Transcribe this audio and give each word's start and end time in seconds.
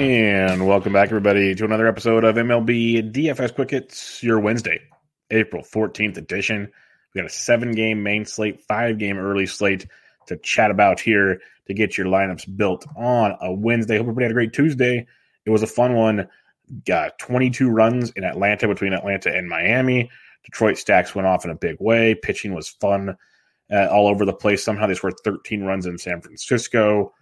And 0.00 0.66
welcome 0.66 0.94
back, 0.94 1.10
everybody, 1.10 1.54
to 1.54 1.64
another 1.66 1.86
episode 1.86 2.24
of 2.24 2.36
MLB 2.36 3.12
DFS 3.12 3.54
Quick 3.54 3.70
Hits, 3.70 4.22
your 4.22 4.40
Wednesday, 4.40 4.80
April 5.30 5.62
14th 5.62 6.16
edition. 6.16 6.72
We 7.14 7.20
got 7.20 7.30
a 7.30 7.32
seven 7.34 7.72
game 7.72 8.02
main 8.02 8.24
slate, 8.24 8.62
five 8.62 8.96
game 8.96 9.18
early 9.18 9.44
slate 9.44 9.86
to 10.28 10.38
chat 10.38 10.70
about 10.70 11.00
here 11.00 11.42
to 11.66 11.74
get 11.74 11.98
your 11.98 12.06
lineups 12.06 12.56
built 12.56 12.86
on 12.96 13.36
a 13.42 13.52
Wednesday. 13.52 13.98
Hope 13.98 14.04
everybody 14.04 14.24
had 14.24 14.30
a 14.30 14.32
great 14.32 14.54
Tuesday. 14.54 15.06
It 15.44 15.50
was 15.50 15.62
a 15.62 15.66
fun 15.66 15.94
one. 15.94 16.28
Got 16.86 17.18
22 17.18 17.68
runs 17.68 18.10
in 18.12 18.24
Atlanta 18.24 18.68
between 18.68 18.94
Atlanta 18.94 19.36
and 19.36 19.50
Miami. 19.50 20.10
Detroit 20.46 20.78
stacks 20.78 21.14
went 21.14 21.28
off 21.28 21.44
in 21.44 21.50
a 21.50 21.56
big 21.56 21.76
way. 21.78 22.14
Pitching 22.14 22.54
was 22.54 22.70
fun 22.70 23.18
uh, 23.70 23.88
all 23.88 24.08
over 24.08 24.24
the 24.24 24.32
place. 24.32 24.64
Somehow 24.64 24.86
they 24.86 24.94
scored 24.94 25.20
13 25.24 25.64
runs 25.64 25.84
in 25.84 25.98
San 25.98 26.22
Francisco. 26.22 27.12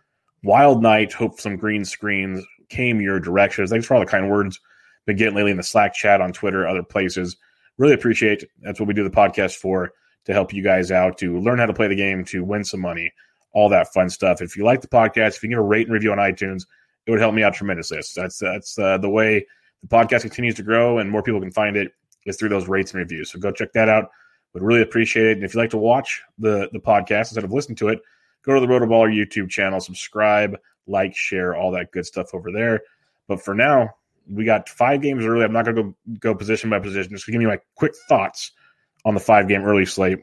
Wild 0.44 0.80
night. 0.80 1.12
Hope 1.12 1.40
some 1.40 1.56
green 1.56 1.84
screens 1.84 2.46
came 2.68 3.00
your 3.00 3.20
direction. 3.20 3.66
Thanks 3.66 3.86
for 3.86 3.94
all 3.94 4.00
the 4.00 4.06
kind 4.06 4.30
words 4.30 4.60
been 5.08 5.16
getting 5.16 5.34
lately 5.34 5.50
in 5.50 5.56
the 5.56 5.62
Slack 5.62 5.94
chat 5.94 6.20
on 6.20 6.32
Twitter, 6.32 6.68
other 6.68 6.82
places. 6.82 7.36
Really 7.78 7.94
appreciate. 7.94 8.44
That's 8.60 8.78
what 8.78 8.86
we 8.86 8.94
do 8.94 9.04
the 9.04 9.10
podcast 9.10 9.56
for 9.56 9.92
to 10.26 10.32
help 10.34 10.52
you 10.52 10.62
guys 10.62 10.92
out 10.92 11.16
to 11.18 11.40
learn 11.40 11.58
how 11.58 11.66
to 11.66 11.72
play 11.72 11.88
the 11.88 11.96
game, 11.96 12.24
to 12.26 12.44
win 12.44 12.62
some 12.62 12.80
money, 12.80 13.10
all 13.52 13.70
that 13.70 13.92
fun 13.92 14.10
stuff. 14.10 14.42
If 14.42 14.56
you 14.56 14.64
like 14.64 14.82
the 14.82 14.88
podcast, 14.88 15.36
if 15.36 15.42
you 15.42 15.48
give 15.48 15.58
a 15.58 15.62
rate 15.62 15.86
and 15.86 15.94
review 15.94 16.12
on 16.12 16.18
iTunes, 16.18 16.66
it 17.06 17.10
would 17.10 17.20
help 17.20 17.34
me 17.34 17.42
out 17.42 17.54
tremendously. 17.54 18.00
That's 18.14 18.38
that's 18.38 18.78
uh, 18.78 18.98
the 18.98 19.08
way 19.08 19.46
the 19.82 19.88
podcast 19.88 20.22
continues 20.22 20.56
to 20.56 20.62
grow 20.62 20.98
and 20.98 21.10
more 21.10 21.22
people 21.22 21.40
can 21.40 21.52
find 21.52 21.76
it 21.76 21.92
is 22.26 22.36
through 22.36 22.50
those 22.50 22.68
rates 22.68 22.92
and 22.92 22.98
reviews. 22.98 23.32
So 23.32 23.38
go 23.38 23.50
check 23.50 23.72
that 23.72 23.88
out. 23.88 24.10
Would 24.52 24.62
really 24.62 24.82
appreciate 24.82 25.26
it. 25.26 25.32
And 25.38 25.44
if 25.44 25.54
you'd 25.54 25.60
like 25.60 25.70
to 25.70 25.78
watch 25.78 26.22
the 26.38 26.68
the 26.72 26.80
podcast 26.80 27.30
instead 27.30 27.44
of 27.44 27.52
listening 27.52 27.76
to 27.76 27.88
it, 27.88 28.00
go 28.44 28.54
to 28.54 28.60
the 28.60 28.66
Rotoballer 28.66 29.10
YouTube 29.10 29.48
channel, 29.48 29.80
subscribe, 29.80 30.58
like, 30.88 31.14
share, 31.14 31.54
all 31.54 31.70
that 31.72 31.92
good 31.92 32.06
stuff 32.06 32.34
over 32.34 32.50
there. 32.50 32.80
But 33.26 33.42
for 33.42 33.54
now, 33.54 33.90
we 34.30 34.44
got 34.44 34.68
five 34.68 35.00
games 35.02 35.24
early. 35.24 35.44
I'm 35.44 35.52
not 35.52 35.64
going 35.64 35.76
to 35.76 35.82
go 35.82 35.94
go 36.20 36.34
position 36.34 36.70
by 36.70 36.80
position. 36.80 37.12
Just 37.12 37.26
give 37.26 37.40
you 37.40 37.48
my 37.48 37.60
quick 37.76 37.92
thoughts 38.08 38.52
on 39.04 39.14
the 39.14 39.20
five 39.20 39.48
game 39.48 39.64
early 39.64 39.86
slate. 39.86 40.18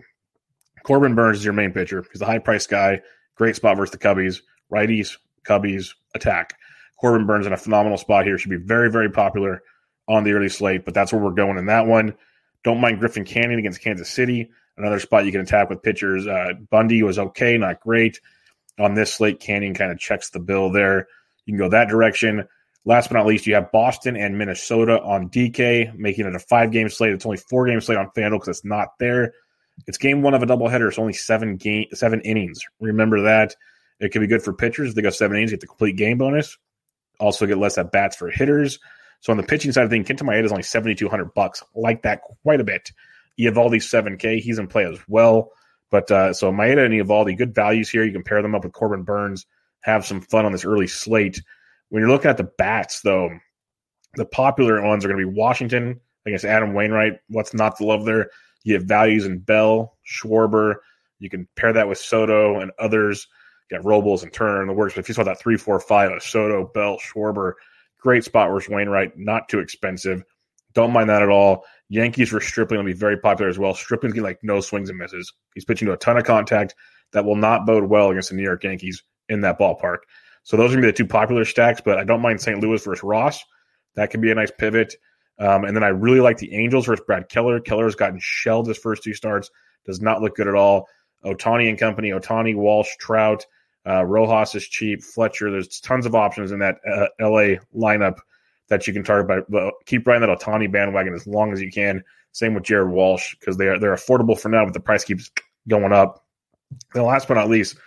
Corbin 0.84 1.16
Burnes 1.16 1.40
is 1.40 1.46
your 1.46 1.54
main 1.54 1.72
pitcher. 1.72 2.06
He's 2.12 2.22
a 2.22 2.26
high 2.26 2.40
price 2.40 2.68
guy. 2.68 3.02
Great 3.36 3.56
spot 3.56 3.78
versus 3.78 3.92
the 3.92 3.98
Cubbies. 3.98 4.42
Righties, 4.72 5.18
Cubbies, 5.44 5.94
attack. 6.14 6.54
Corbin 7.00 7.26
Burnes 7.26 7.48
in 7.48 7.54
a 7.54 7.58
phenomenal 7.58 7.98
spot 7.98 8.26
here. 8.26 8.38
Should 8.38 8.52
be 8.52 8.58
very, 8.58 8.92
very 8.92 9.10
popular 9.10 9.64
on 10.08 10.24
the 10.24 10.32
early 10.34 10.50
slate, 10.50 10.86
but 10.86 10.94
that's 10.94 11.12
where 11.12 11.22
we're 11.22 11.32
going 11.32 11.58
in 11.58 11.66
that 11.66 11.88
one. 11.88 12.16
Don't 12.64 12.80
mind 12.80 13.00
Griffin 13.00 13.26
Canning 13.26 13.60
against 13.60 13.82
Kansas 13.82 14.10
City. 14.10 14.50
Another 14.78 15.00
spot 15.00 15.26
you 15.26 15.32
can 15.32 15.42
attack 15.42 15.70
with 15.70 15.82
pitchers. 15.82 16.28
Uh, 16.28 16.54
Bundy 16.70 17.02
was 17.02 17.18
okay, 17.18 17.58
not 17.58 17.80
great. 17.80 18.20
On 18.78 18.94
this 18.94 19.14
slate, 19.14 19.40
Canning 19.40 19.74
kind 19.74 19.92
of 19.92 20.00
checks 20.00 20.30
the 20.30 20.40
bill 20.40 20.70
there. 20.70 21.08
You 21.46 21.54
can 21.54 21.58
go 21.58 21.70
that 21.70 21.88
direction. 21.88 22.48
Last 22.84 23.10
but 23.10 23.16
not 23.16 23.26
least, 23.26 23.48
you 23.48 23.56
have 23.56 23.72
Boston 23.72 24.16
and 24.16 24.38
Minnesota 24.38 25.02
on 25.02 25.30
DK, 25.30 25.96
making 25.98 26.26
it 26.26 26.36
a 26.36 26.40
five 26.40 26.72
game 26.72 26.90
slate. 26.90 27.14
It's 27.14 27.26
only 27.26 27.38
four 27.38 27.66
game 27.66 27.82
slate 27.82 27.98
on 27.98 28.12
FanDuel 28.16 28.34
because 28.34 28.60
it's 28.60 28.66
not 28.66 28.90
there. 29.00 29.34
It's 29.88 29.98
game 29.98 30.22
one 30.22 30.34
of 30.34 30.44
a 30.44 30.46
doubleheader. 30.46 30.88
It's 30.88 31.00
only 31.00 31.14
seven 31.14 31.58
game 31.58 31.86
seven 31.94 32.22
innings. 32.22 32.62
Remember 32.80 33.24
that. 33.24 33.56
It 34.00 34.12
could 34.12 34.22
be 34.22 34.28
good 34.28 34.44
for 34.44 34.54
pitchers. 34.54 34.94
They 34.94 35.02
go 35.02 35.10
seven 35.10 35.38
innings, 35.38 35.52
get 35.52 35.62
the 35.62 35.68
complete 35.68 35.96
game 35.96 36.18
bonus. 36.18 36.58
Also 37.20 37.46
get 37.46 37.58
less 37.58 37.78
at 37.78 37.92
bats 37.92 38.16
for 38.16 38.30
hitters. 38.30 38.78
So 39.22 39.32
on 39.32 39.38
the 39.38 39.44
pitching 39.44 39.72
side 39.72 39.86
of 39.86 39.90
things, 39.90 40.08
Kenta 40.08 40.22
Maeda 40.22 40.44
is 40.44 40.52
only 40.52 40.64
seventy 40.64 40.96
two 40.96 41.10
hundred 41.10 41.34
bucks. 41.34 41.64
Like 41.74 42.04
that 42.04 42.22
quite 42.44 42.62
a 42.62 42.66
bit. 42.66 42.92
Eovaldi 43.40 43.82
seven 43.82 44.18
K. 44.18 44.40
He's 44.40 44.60
in 44.60 44.68
play 44.68 44.86
as 44.86 45.00
well. 45.08 45.52
But 45.92 46.10
uh, 46.12 46.34
so 46.34 46.52
Maeda 46.52 46.86
and 46.86 46.94
Eovaldi, 46.94 47.38
good 47.38 47.56
values 47.56 47.90
here. 47.90 48.04
You 48.04 48.12
can 48.12 48.24
pair 48.24 48.42
them 48.42 48.56
up 48.56 48.64
with 48.64 48.74
Corbin 48.74 49.04
Burnes, 49.04 49.46
Have 49.82 50.06
some 50.06 50.22
fun 50.22 50.46
on 50.46 50.52
this 50.52 50.66
early 50.66 50.88
slate. 50.88 51.42
When 51.90 52.02
you're 52.02 52.10
looking 52.10 52.30
at 52.30 52.38
the 52.38 52.52
bats, 52.58 53.02
though, 53.02 53.30
the 54.16 54.26
popular 54.26 54.82
ones 54.82 55.06
are 55.06 55.08
going 55.08 55.20
to 55.20 55.30
be 55.30 55.38
Washington 55.38 56.00
against 56.26 56.46
Adam 56.46 56.74
Wainwright. 56.74 57.20
What's 57.30 57.54
not 57.54 57.78
to 57.78 57.86
love 57.86 58.06
there? 58.06 58.30
You 58.64 58.74
have 58.74 58.84
values 58.84 59.26
in 59.26 59.40
Bell, 59.40 59.98
Schwarber. 60.06 60.76
You 61.20 61.30
can 61.30 61.48
pair 61.56 61.72
that 61.74 61.88
with 61.88 61.98
Soto 61.98 62.60
and 62.60 62.72
others. 62.80 63.28
You 63.70 63.78
got 63.78 63.86
Robles 63.86 64.24
and 64.24 64.34
Turner 64.34 64.62
in 64.62 64.68
the 64.68 64.74
works. 64.74 64.96
But 64.96 65.02
if 65.02 65.10
you 65.10 65.14
saw 65.16 65.24
that 65.24 65.40
three, 65.40 65.58
four, 65.58 65.80
five 65.80 66.22
Soto, 66.22 66.72
Bell, 66.74 66.98
Schwarber, 66.98 67.54
great 68.00 68.24
spot 68.24 68.50
versus 68.52 68.70
Wainwright, 68.70 69.18
not 69.18 69.50
too 69.50 69.60
expensive. 69.60 70.24
Don't 70.74 70.92
mind 70.92 71.10
that 71.10 71.22
at 71.22 71.30
all. 71.30 71.66
Yankees 71.90 72.30
for 72.30 72.42
Stripling 72.42 72.80
will 72.80 72.86
be 72.86 72.94
very 72.94 73.18
popular 73.18 73.50
as 73.50 73.60
well. 73.60 73.74
Stripling's 73.74 74.14
getting 74.14 74.24
like 74.24 74.40
no 74.42 74.60
swings 74.60 74.90
and 74.90 74.98
misses. 74.98 75.32
He's 75.54 75.66
pitching 75.66 75.88
to 75.88 75.94
a 75.94 75.98
ton 75.98 76.18
of 76.18 76.24
contact 76.24 76.76
that 77.14 77.26
will 77.26 77.36
not 77.36 77.66
bode 77.66 77.86
well 77.86 78.10
against 78.10 78.30
the 78.30 78.36
New 78.36 78.44
York 78.44 78.64
Yankees 78.64 79.04
in 79.30 79.42
that 79.42 79.60
ballpark. 79.60 80.00
So 80.44 80.58
those 80.58 80.72
are 80.72 80.76
to 80.76 80.82
be 80.82 80.88
the 80.88 80.94
two 80.94 81.08
popular 81.08 81.46
stacks, 81.46 81.82
but 81.84 81.98
I 81.98 82.04
don't 82.04 82.22
mind 82.22 82.42
St. 82.42 82.60
Louis 82.60 82.84
versus 82.84 83.04
Ross. 83.04 83.44
That 83.96 84.10
can 84.10 84.22
be 84.22 84.32
a 84.32 84.36
nice 84.36 84.52
pivot. 84.52 84.96
Um, 85.40 85.66
and 85.66 85.76
then 85.76 85.84
I 85.84 85.90
really 85.90 86.20
like 86.20 86.38
the 86.38 86.54
Angels 86.54 86.86
versus 86.86 87.04
Brad 87.06 87.30
Keller. 87.30 87.60
Keller's 87.60 87.96
gotten 87.96 88.20
shelled 88.22 88.68
his 88.68 88.78
first 88.78 89.04
two 89.04 89.14
starts, 89.14 89.50
does 89.86 90.02
not 90.02 90.22
look 90.22 90.36
good 90.36 90.48
at 90.48 90.56
all. 90.56 90.88
Ohtani 91.26 91.68
and 91.70 91.78
company, 91.78 92.12
Ohtani, 92.12 92.56
Walsh, 92.56 92.90
Trout, 93.00 93.46
uh, 93.88 94.04
Rojas 94.06 94.56
is 94.56 94.68
cheap, 94.68 95.04
Fletcher. 95.04 95.52
There's 95.52 95.80
tons 95.80 96.06
of 96.06 96.16
options 96.16 96.52
in 96.52 96.60
that 96.60 96.78
uh, 96.88 97.08
LA 97.20 97.58
lineup 97.76 98.18
that 98.70 98.88
you 98.88 98.94
can 98.94 99.04
target. 99.04 99.46
But 99.50 99.74
keep 99.86 100.08
riding 100.08 100.28
that 100.28 100.40
Ohtani 100.40 100.72
bandwagon 100.72 101.14
as 101.14 101.28
long 101.28 101.54
as 101.54 101.62
you 101.62 101.72
can. 101.72 102.04
Same 102.32 102.54
with 102.54 102.64
Jared 102.64 102.90
Walsh 102.90 103.36
because 103.40 103.58
they 103.58 103.68
are 103.68 103.80
they're 103.80 103.96
affordable 103.96 104.38
for 104.38 104.50
now, 104.50 104.66
but 104.66 104.74
the 104.74 104.80
price 104.80 105.04
keeps 105.04 105.32
going 105.68 105.94
up. 105.94 106.26
And 106.94 107.04
last 107.04 107.28
but 107.28 107.36
not 107.36 107.50
least, 107.50 107.78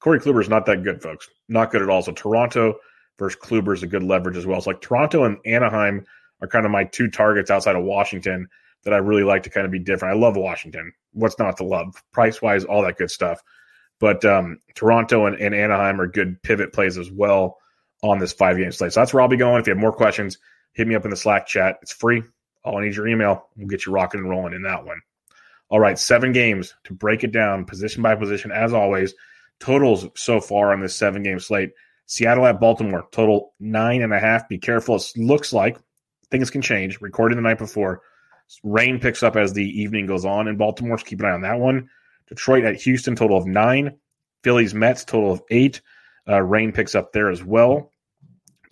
Corey 0.00 0.20
Kluber 0.20 0.40
is 0.40 0.48
not 0.48 0.66
that 0.66 0.84
good, 0.84 1.02
folks. 1.02 1.28
Not 1.48 1.70
good 1.70 1.82
at 1.82 1.90
all. 1.90 2.02
So 2.02 2.12
Toronto 2.12 2.76
versus 3.18 3.40
Kluber 3.40 3.74
is 3.74 3.82
a 3.82 3.86
good 3.86 4.02
leverage 4.02 4.36
as 4.36 4.46
well. 4.46 4.60
So 4.60 4.70
like 4.70 4.80
Toronto 4.80 5.24
and 5.24 5.38
Anaheim 5.44 6.04
are 6.40 6.48
kind 6.48 6.66
of 6.66 6.72
my 6.72 6.84
two 6.84 7.08
targets 7.08 7.50
outside 7.50 7.76
of 7.76 7.84
Washington 7.84 8.46
that 8.84 8.94
I 8.94 8.98
really 8.98 9.24
like 9.24 9.42
to 9.42 9.50
kind 9.50 9.64
of 9.64 9.72
be 9.72 9.78
different. 9.78 10.14
I 10.14 10.18
love 10.18 10.36
Washington. 10.36 10.92
What's 11.12 11.38
not 11.38 11.56
to 11.56 11.64
love? 11.64 12.00
Price 12.12 12.40
wise, 12.40 12.64
all 12.64 12.82
that 12.82 12.98
good 12.98 13.10
stuff. 13.10 13.42
But 13.98 14.24
um, 14.24 14.60
Toronto 14.74 15.26
and, 15.26 15.36
and, 15.36 15.54
Anaheim 15.54 16.00
are 16.00 16.06
good 16.06 16.40
pivot 16.42 16.72
plays 16.72 16.98
as 16.98 17.10
well 17.10 17.56
on 18.10 18.18
this 18.18 18.32
five 18.32 18.56
game 18.56 18.72
slate. 18.72 18.92
So 18.92 19.00
that's 19.00 19.12
where 19.12 19.22
I'll 19.22 19.28
be 19.28 19.36
going. 19.36 19.60
If 19.60 19.66
you 19.66 19.72
have 19.72 19.80
more 19.80 19.92
questions, 19.92 20.38
hit 20.72 20.86
me 20.86 20.94
up 20.94 21.04
in 21.04 21.10
the 21.10 21.16
Slack 21.16 21.46
chat. 21.46 21.78
It's 21.82 21.92
free. 21.92 22.22
All 22.64 22.78
I 22.78 22.84
need 22.84 22.96
your 22.96 23.08
email. 23.08 23.48
We'll 23.56 23.68
get 23.68 23.86
you 23.86 23.92
rocking 23.92 24.20
and 24.20 24.30
rolling 24.30 24.54
in 24.54 24.62
that 24.62 24.84
one. 24.84 25.00
All 25.68 25.80
right, 25.80 25.98
seven 25.98 26.32
games 26.32 26.74
to 26.84 26.94
break 26.94 27.24
it 27.24 27.32
down, 27.32 27.64
position 27.64 28.02
by 28.02 28.14
position, 28.14 28.52
as 28.52 28.72
always. 28.72 29.14
Totals 29.58 30.06
so 30.14 30.40
far 30.40 30.72
on 30.72 30.80
this 30.80 30.94
seven 30.94 31.22
game 31.22 31.40
slate 31.40 31.70
Seattle 32.06 32.46
at 32.46 32.60
Baltimore, 32.60 33.08
total 33.10 33.52
nine 33.58 34.02
and 34.02 34.12
a 34.12 34.20
half. 34.20 34.48
Be 34.48 34.58
careful. 34.58 34.96
It 34.96 35.12
looks 35.16 35.52
like 35.52 35.78
things 36.30 36.50
can 36.50 36.62
change. 36.62 37.00
Recording 37.00 37.36
the 37.36 37.42
night 37.42 37.58
before. 37.58 38.00
Rain 38.62 39.00
picks 39.00 39.24
up 39.24 39.34
as 39.34 39.52
the 39.52 39.64
evening 39.64 40.06
goes 40.06 40.24
on 40.24 40.46
in 40.46 40.56
Baltimore. 40.56 40.98
So 40.98 41.04
keep 41.04 41.18
an 41.20 41.26
eye 41.26 41.32
on 41.32 41.42
that 41.42 41.58
one. 41.58 41.90
Detroit 42.28 42.64
at 42.64 42.80
Houston, 42.82 43.16
total 43.16 43.36
of 43.36 43.46
nine. 43.46 43.98
Phillies 44.44 44.72
Mets, 44.72 45.04
total 45.04 45.32
of 45.32 45.42
eight. 45.50 45.80
Uh, 46.28 46.40
rain 46.40 46.72
picks 46.72 46.94
up 46.94 47.12
there 47.12 47.28
as 47.28 47.42
well. 47.42 47.90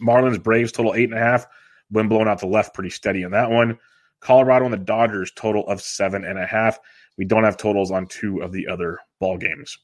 Marlins 0.01 0.43
Braves, 0.43 0.73
total 0.73 0.95
eight 0.95 1.11
and 1.11 1.19
a 1.19 1.23
half. 1.23 1.47
Wind 1.91 2.09
blowing 2.09 2.29
out 2.29 2.41
the 2.41 2.47
left, 2.47 2.75
pretty 2.75 2.91
steady 2.91 3.25
on 3.25 3.33
that 3.33 3.51
one. 3.51 3.79
Colorado 4.21 4.65
and 4.65 4.73
the 4.73 4.79
Dodgers, 4.79 5.31
total 5.33 5.67
of 5.69 5.83
seven 5.83 6.25
and 6.25 6.39
a 6.39 6.47
half. 6.47 6.79
We 7.19 7.25
don't 7.25 7.45
have 7.45 7.57
totals 7.57 7.91
on 7.91 8.07
two 8.07 8.41
of 8.41 8.53
the 8.53 8.69
other 8.69 8.99
ball 9.21 9.37
games. 9.37 9.79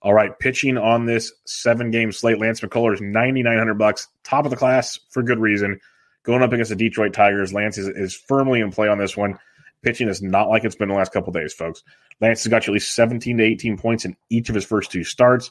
All 0.00 0.14
right, 0.14 0.36
pitching 0.38 0.78
on 0.78 1.06
this 1.06 1.32
seven 1.46 1.90
game 1.90 2.10
slate, 2.12 2.38
Lance 2.38 2.60
McCullers, 2.60 3.00
ninety 3.00 3.42
nine 3.42 3.58
hundred 3.58 3.78
bucks, 3.78 4.08
top 4.24 4.44
of 4.44 4.50
the 4.50 4.56
class 4.56 4.98
for 5.10 5.22
good 5.22 5.38
reason. 5.38 5.80
Going 6.24 6.42
up 6.42 6.52
against 6.52 6.70
the 6.70 6.76
Detroit 6.76 7.12
Tigers, 7.12 7.52
Lance 7.52 7.78
is, 7.78 7.88
is 7.88 8.14
firmly 8.14 8.60
in 8.60 8.70
play 8.70 8.88
on 8.88 8.98
this 8.98 9.16
one. 9.16 9.38
Pitching 9.82 10.08
is 10.08 10.22
not 10.22 10.48
like 10.48 10.64
it's 10.64 10.76
been 10.76 10.88
the 10.88 10.94
last 10.94 11.12
couple 11.12 11.32
days, 11.32 11.52
folks. 11.52 11.82
Lance 12.20 12.44
has 12.44 12.50
got 12.50 12.66
you 12.66 12.72
at 12.72 12.74
least 12.74 12.94
17 12.94 13.38
to 13.38 13.44
18 13.44 13.76
points 13.76 14.04
in 14.04 14.16
each 14.30 14.48
of 14.48 14.54
his 14.54 14.64
first 14.64 14.92
two 14.92 15.02
starts. 15.02 15.50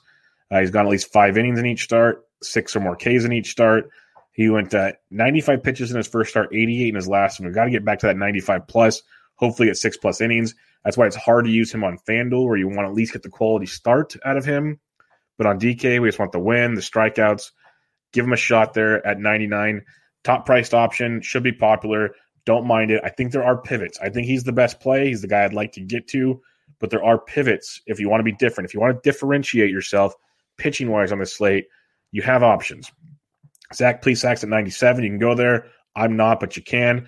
Uh, 0.50 0.60
he's 0.60 0.72
gone 0.72 0.86
at 0.86 0.92
least 0.92 1.12
five 1.12 1.38
innings 1.38 1.60
in 1.60 1.66
each 1.66 1.84
start, 1.84 2.26
six 2.42 2.76
or 2.76 2.80
more 2.80 2.96
Ks 2.96 3.24
in 3.24 3.34
each 3.34 3.52
start. 3.52 3.90
He 4.32 4.50
went 4.50 4.74
uh, 4.74 4.94
95 5.10 5.62
pitches 5.62 5.92
in 5.92 5.98
his 5.98 6.08
first 6.08 6.32
start, 6.32 6.54
88 6.54 6.90
in 6.90 6.96
his 6.96 7.08
last 7.08 7.40
one. 7.40 7.48
We've 7.48 7.56
got 7.56 7.66
to 7.66 7.72
get 7.72 7.86
back 7.86 8.00
to 8.00 8.08
that 8.08 8.18
95 8.18 8.68
plus, 8.68 9.02
hopefully 9.36 9.70
at 9.70 9.78
six 9.78 9.98
plus 9.98 10.22
innings. 10.22 10.56
That's 10.84 10.98
why 10.98 11.06
it's 11.06 11.16
hard 11.16 11.46
to 11.46 11.52
use 11.52 11.72
him 11.72 11.84
on 11.84 12.00
FanDuel, 12.08 12.48
where 12.48 12.58
you 12.58 12.68
want 12.68 12.80
to 12.80 12.86
at 12.86 12.94
least 12.94 13.14
get 13.14 13.24
the 13.24 13.30
quality 13.30 13.66
start 13.66 14.16
out 14.26 14.38
of 14.38 14.46
him. 14.46 14.80
But 15.38 15.48
on 15.48 15.60
DK, 15.60 16.02
we 16.02 16.08
just 16.08 16.20
want 16.20 16.32
the 16.32 16.40
win, 16.40 16.76
the 16.76 16.82
strikeouts. 16.82 17.52
Give 18.14 18.26
him 18.26 18.34
a 18.34 18.38
shot 18.38 18.74
there 18.74 19.06
at 19.06 19.20
99. 19.20 19.84
Top 20.24 20.46
priced 20.46 20.74
option, 20.74 21.22
should 21.22 21.44
be 21.44 21.52
popular. 21.52 22.12
Don't 22.46 22.66
mind 22.66 22.92
it. 22.92 23.02
I 23.04 23.10
think 23.10 23.32
there 23.32 23.44
are 23.44 23.62
pivots. 23.62 24.00
I 24.02 24.10
think 24.10 24.28
he's 24.28 24.44
the 24.44 24.52
best 24.52 24.80
play. 24.80 25.08
He's 25.08 25.22
the 25.22 25.28
guy 25.28 25.44
I'd 25.44 25.54
like 25.54 25.74
to 25.74 25.82
get 25.82 26.08
to, 26.10 26.42
but 26.80 26.90
there 26.90 27.04
are 27.04 27.20
pivots 27.20 27.82
if 27.86 28.00
you 28.00 28.10
want 28.10 28.20
to 28.20 28.26
be 28.26 28.32
different. 28.32 28.68
If 28.68 28.74
you 28.74 28.80
want 28.80 28.96
to 28.96 29.10
differentiate 29.10 29.70
yourself 29.70 30.14
pitching 30.58 30.90
wise 30.90 31.12
on 31.12 31.20
this 31.20 31.36
slate, 31.36 31.68
you 32.12 32.22
have 32.22 32.44
options. 32.44 32.92
Zach 33.74 34.02
Plesac's 34.02 34.44
at 34.44 34.50
97. 34.50 35.04
You 35.04 35.10
can 35.10 35.20
go 35.20 35.36
there. 35.36 35.68
I'm 35.96 36.16
not, 36.16 36.40
but 36.40 36.58
you 36.58 36.64
can. 36.64 37.08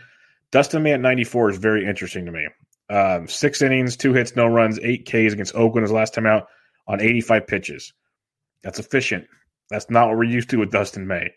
Dustin 0.51 0.83
May 0.83 0.93
at 0.93 1.01
94 1.01 1.51
is 1.51 1.57
very 1.57 1.85
interesting 1.85 2.25
to 2.25 2.31
me. 2.31 2.47
Um, 2.89 3.27
six 3.27 3.61
innings, 3.61 3.97
two 3.97 4.13
hits, 4.13 4.35
no 4.35 4.45
runs, 4.45 4.79
eight 4.79 5.05
Ks 5.05 5.33
against 5.33 5.55
Oakland 5.55 5.83
his 5.83 5.91
last 5.91 6.13
time 6.13 6.25
out 6.25 6.47
on 6.87 7.01
85 7.01 7.47
pitches. 7.47 7.93
That's 8.63 8.79
efficient. 8.79 9.25
That's 9.69 9.89
not 9.89 10.09
what 10.09 10.17
we're 10.17 10.25
used 10.25 10.49
to 10.51 10.57
with 10.57 10.71
Dustin 10.71 11.07
May. 11.07 11.31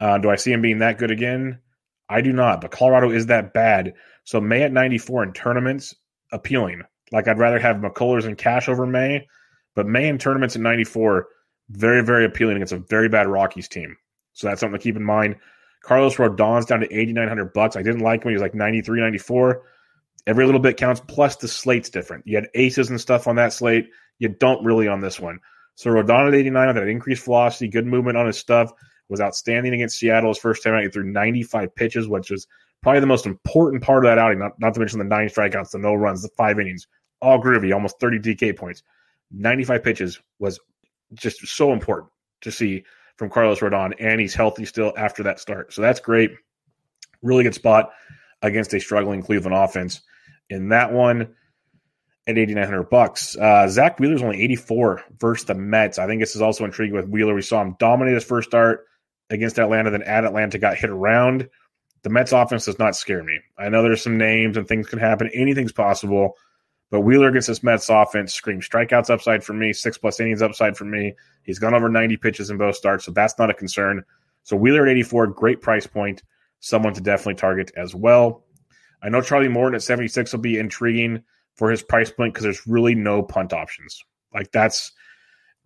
Uh, 0.00 0.18
do 0.18 0.30
I 0.30 0.36
see 0.36 0.52
him 0.52 0.62
being 0.62 0.78
that 0.78 0.98
good 0.98 1.10
again? 1.10 1.60
I 2.08 2.20
do 2.20 2.32
not, 2.32 2.60
but 2.60 2.72
Colorado 2.72 3.10
is 3.10 3.26
that 3.26 3.54
bad. 3.54 3.94
So 4.24 4.40
May 4.40 4.62
at 4.62 4.72
94 4.72 5.22
in 5.24 5.32
tournaments, 5.32 5.94
appealing. 6.32 6.82
Like 7.12 7.28
I'd 7.28 7.38
rather 7.38 7.58
have 7.58 7.76
McCullers 7.76 8.26
and 8.26 8.36
Cash 8.36 8.68
over 8.68 8.86
May, 8.86 9.26
but 9.74 9.86
May 9.86 10.08
in 10.08 10.18
tournaments 10.18 10.56
at 10.56 10.62
94, 10.62 11.26
very, 11.70 12.02
very 12.02 12.24
appealing 12.24 12.56
against 12.56 12.72
a 12.72 12.78
very 12.78 13.08
bad 13.08 13.28
Rockies 13.28 13.68
team. 13.68 13.96
So 14.32 14.48
that's 14.48 14.60
something 14.60 14.78
to 14.78 14.82
keep 14.82 14.96
in 14.96 15.04
mind. 15.04 15.36
Carlos 15.82 16.16
Rodon's 16.16 16.66
down 16.66 16.80
to 16.80 16.92
8,900 16.92 17.52
bucks. 17.52 17.76
I 17.76 17.82
didn't 17.82 18.02
like 18.02 18.24
when 18.24 18.32
he 18.32 18.34
was 18.34 18.42
like 18.42 18.54
93, 18.54 19.00
94. 19.00 19.62
Every 20.26 20.44
little 20.44 20.60
bit 20.60 20.76
counts. 20.76 21.00
Plus 21.06 21.36
the 21.36 21.48
slate's 21.48 21.88
different. 21.88 22.26
You 22.26 22.36
had 22.36 22.48
aces 22.54 22.90
and 22.90 23.00
stuff 23.00 23.26
on 23.26 23.36
that 23.36 23.52
slate. 23.52 23.88
You 24.18 24.28
don't 24.28 24.64
really 24.64 24.88
on 24.88 25.00
this 25.00 25.18
one. 25.18 25.40
So 25.76 25.90
Rodon 25.90 26.28
at 26.28 26.34
89 26.34 26.66
with 26.66 26.76
that 26.76 26.88
increased 26.88 27.24
velocity, 27.24 27.68
good 27.68 27.86
movement 27.86 28.18
on 28.18 28.26
his 28.26 28.36
stuff, 28.36 28.70
was 29.08 29.20
outstanding 29.20 29.72
against 29.72 29.98
Seattle 29.98 30.28
his 30.28 30.38
first 30.38 30.62
time 30.62 30.74
out. 30.74 30.82
He 30.82 30.88
threw 30.90 31.04
95 31.04 31.74
pitches, 31.74 32.06
which 32.06 32.30
was 32.30 32.46
probably 32.82 33.00
the 33.00 33.06
most 33.06 33.24
important 33.24 33.82
part 33.82 34.04
of 34.04 34.10
that 34.10 34.18
outing. 34.18 34.38
Not, 34.38 34.52
not 34.58 34.74
to 34.74 34.80
mention 34.80 34.98
the 34.98 35.04
nine 35.06 35.28
strikeouts, 35.28 35.70
the 35.70 35.78
no 35.78 35.94
runs, 35.94 36.22
the 36.22 36.28
five 36.36 36.60
innings, 36.60 36.86
all 37.22 37.42
groovy, 37.42 37.72
almost 37.72 37.98
30 37.98 38.18
DK 38.18 38.56
points. 38.56 38.82
95 39.32 39.82
pitches 39.82 40.20
was 40.38 40.60
just 41.14 41.46
so 41.46 41.72
important 41.72 42.10
to 42.42 42.52
see 42.52 42.84
from 43.16 43.30
Carlos 43.30 43.60
Rodon, 43.60 43.94
and 43.98 44.20
he's 44.20 44.34
healthy 44.34 44.64
still 44.64 44.92
after 44.96 45.24
that 45.24 45.40
start. 45.40 45.72
So 45.72 45.82
that's 45.82 46.00
great. 46.00 46.30
Really 47.22 47.44
good 47.44 47.54
spot 47.54 47.90
against 48.42 48.72
a 48.72 48.80
struggling 48.80 49.22
Cleveland 49.22 49.54
offense. 49.54 50.00
In 50.48 50.70
that 50.70 50.92
one, 50.92 51.34
at 52.26 52.38
8900 52.38 52.88
bucks. 52.88 53.36
Uh, 53.36 53.68
Zack 53.68 53.98
Wheeler's 53.98 54.22
only 54.22 54.42
84 54.42 55.04
versus 55.18 55.46
the 55.46 55.54
Mets. 55.54 55.98
I 55.98 56.06
think 56.06 56.20
this 56.20 56.36
is 56.36 56.42
also 56.42 56.64
intriguing 56.64 56.96
with 56.96 57.08
Wheeler. 57.08 57.34
We 57.34 57.42
saw 57.42 57.62
him 57.62 57.76
dominate 57.78 58.14
his 58.14 58.24
first 58.24 58.48
start 58.48 58.86
against 59.28 59.58
Atlanta, 59.58 59.90
then 59.90 60.02
at 60.02 60.24
Atlanta 60.24 60.58
got 60.58 60.76
hit 60.76 60.90
around. 60.90 61.48
The 62.02 62.10
Mets 62.10 62.32
offense 62.32 62.64
does 62.64 62.78
not 62.78 62.96
scare 62.96 63.22
me. 63.22 63.38
I 63.58 63.68
know 63.68 63.82
there's 63.82 64.02
some 64.02 64.16
names 64.16 64.56
and 64.56 64.66
things 64.66 64.88
can 64.88 64.98
happen. 64.98 65.30
Anything's 65.34 65.72
possible. 65.72 66.36
But 66.90 67.02
Wheeler 67.02 67.28
against 67.28 67.46
this 67.46 67.62
Mets 67.62 67.88
offense 67.88 68.34
screams 68.34 68.68
strikeouts 68.68 69.10
upside 69.10 69.44
for 69.44 69.52
me, 69.52 69.72
six 69.72 69.96
plus 69.96 70.18
innings 70.18 70.42
upside 70.42 70.76
for 70.76 70.84
me. 70.84 71.14
He's 71.44 71.60
gone 71.60 71.74
over 71.74 71.88
90 71.88 72.16
pitches 72.16 72.50
in 72.50 72.58
both 72.58 72.74
starts, 72.74 73.04
so 73.04 73.12
that's 73.12 73.38
not 73.38 73.50
a 73.50 73.54
concern. 73.54 74.04
So 74.42 74.56
Wheeler 74.56 74.86
at 74.86 74.90
84, 74.90 75.28
great 75.28 75.62
price 75.62 75.86
point, 75.86 76.22
someone 76.58 76.92
to 76.94 77.00
definitely 77.00 77.36
target 77.36 77.70
as 77.76 77.94
well. 77.94 78.44
I 79.02 79.08
know 79.08 79.22
Charlie 79.22 79.48
Morton 79.48 79.76
at 79.76 79.82
76 79.82 80.32
will 80.32 80.40
be 80.40 80.58
intriguing 80.58 81.22
for 81.54 81.70
his 81.70 81.82
price 81.82 82.10
point 82.10 82.34
because 82.34 82.44
there's 82.44 82.66
really 82.66 82.94
no 82.94 83.22
punt 83.22 83.52
options. 83.52 84.04
Like 84.34 84.50
that's 84.50 84.92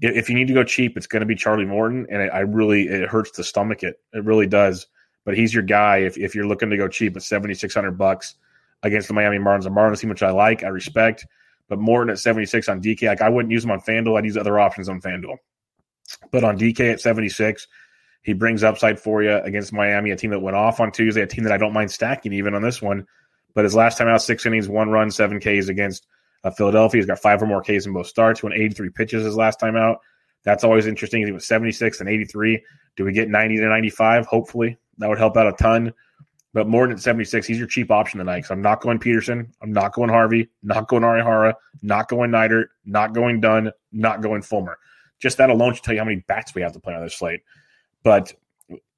if 0.01 0.29
you 0.29 0.35
need 0.35 0.49
to 0.49 0.55
go 0.55 0.65
cheap, 0.65 0.97
it's 0.97 1.07
going 1.07 1.21
to 1.21 1.27
be 1.27 1.35
Charlie 1.35 1.65
Morton, 1.65 2.07
and 2.11 2.21
it, 2.23 2.31
I 2.35 2.41
really 2.41 2.89
it 2.89 3.09
hurts 3.09 3.31
to 3.33 3.45
stomach 3.45 3.83
it. 3.83 4.01
It 4.13 4.25
really 4.25 4.47
does. 4.47 4.87
But 5.25 5.37
he's 5.37 5.55
your 5.55 5.63
guy 5.63 5.99
if, 5.99 6.19
if 6.19 6.35
you're 6.35 6.47
looking 6.47 6.69
to 6.69 6.77
go 6.77 6.87
cheap 6.87 7.17
at 7.17 7.23
7600 7.23 7.93
bucks 7.93 8.35
against 8.85 9.09
the 9.09 9.15
Miami 9.15 9.39
Marlins. 9.39 9.65
The 9.65 9.71
Marlins 9.71 10.01
team, 10.01 10.11
which 10.11 10.23
I 10.23 10.31
like, 10.31 10.63
I 10.63 10.69
respect. 10.69 11.27
But 11.69 11.81
Morton 11.81 12.11
at 12.11 12.19
76 12.19 12.69
on 12.69 12.81
DK, 12.81 13.09
like 13.09 13.23
I 13.23 13.29
wouldn't 13.29 13.51
use 13.51 13.65
him 13.65 13.71
on 13.71 13.81
FanDuel. 13.81 14.19
I'd 14.19 14.25
use 14.25 14.37
other 14.37 14.61
options 14.61 14.89
on 14.89 15.01
FanDuel. 15.01 15.37
But 16.31 16.45
on 16.45 16.59
DK 16.59 16.93
at 16.93 17.01
76, 17.01 17.67
he 18.23 18.35
brings 18.35 18.63
upside 18.63 19.01
for 19.01 19.23
you 19.23 19.37
against 19.37 19.73
Miami, 19.73 20.11
a 20.11 20.17
team 20.17 20.31
that 20.31 20.41
went 20.41 20.57
off 20.57 20.79
on 20.79 20.93
Tuesday, 20.93 21.23
a 21.23 21.27
team 21.27 21.45
that 21.45 21.53
I 21.53 21.57
don't 21.57 21.73
mind 21.73 21.91
stacking 21.91 22.33
even 22.33 22.55
on 22.55 22.63
this 22.63 22.81
one. 22.81 23.07
But 23.55 23.65
his 23.65 23.75
last 23.75 23.99
time 23.99 24.09
out, 24.09 24.23
six 24.23 24.45
innings, 24.45 24.69
one 24.69 24.91
run, 24.91 25.11
seven 25.11 25.41
Ks 25.41 25.69
against 25.69 26.07
uh, 26.43 26.51
Philadelphia. 26.51 26.99
He's 26.99 27.07
got 27.07 27.21
five 27.21 27.43
or 27.43 27.47
more 27.47 27.63
Ks 27.63 27.87
in 27.87 27.93
both 27.93 28.07
starts. 28.07 28.43
Went 28.43 28.57
83 28.57 28.91
pitches 28.91 29.25
his 29.25 29.37
last 29.37 29.59
time 29.59 29.77
out. 29.77 29.99
That's 30.43 30.65
always 30.65 30.87
interesting. 30.87 31.25
He 31.25 31.33
was 31.33 31.47
76 31.47 32.01
and 32.01 32.09
83. 32.09 32.63
Do 32.97 33.05
we 33.05 33.13
get 33.13 33.29
90 33.29 33.57
to 33.57 33.69
95? 33.69 34.27
Hopefully. 34.27 34.77
That 34.99 35.09
would 35.09 35.19
help 35.19 35.37
out 35.37 35.47
a 35.47 35.53
ton. 35.53 35.93
But 36.55 36.69
more 36.69 36.87
than 36.87 36.97
76, 36.97 37.49
he's 37.49 37.59
your 37.59 37.67
cheap 37.67 37.91
option 37.91 38.19
tonight. 38.19 38.37
because 38.37 38.53
I'm 38.53 38.63
not 38.63 38.81
going 38.81 39.01
Peterson. 39.01 39.53
I'm 39.61 39.73
not 39.73 39.93
going 39.93 40.09
Harvey. 40.09 40.49
Not 40.63 40.87
going 40.87 41.03
Arihara. 41.03 41.55
Not 41.83 42.09
going 42.09 42.31
Neidert. 42.31 42.67
Not 42.87 43.13
going 43.13 43.41
Dunn. 43.41 43.73
Not 43.91 44.23
going 44.23 44.41
Fulmer. 44.41 44.79
Just 45.21 45.37
that 45.39 45.51
alone 45.51 45.75
should 45.75 45.83
tell 45.83 45.95
you 45.95 46.01
how 46.01 46.07
many 46.07 46.25
bats 46.29 46.55
we 46.55 46.63
have 46.63 46.73
to 46.73 46.81
play 46.81 46.95
on 46.95 47.03
this 47.03 47.17
slate. 47.17 47.41
But 48.05 48.33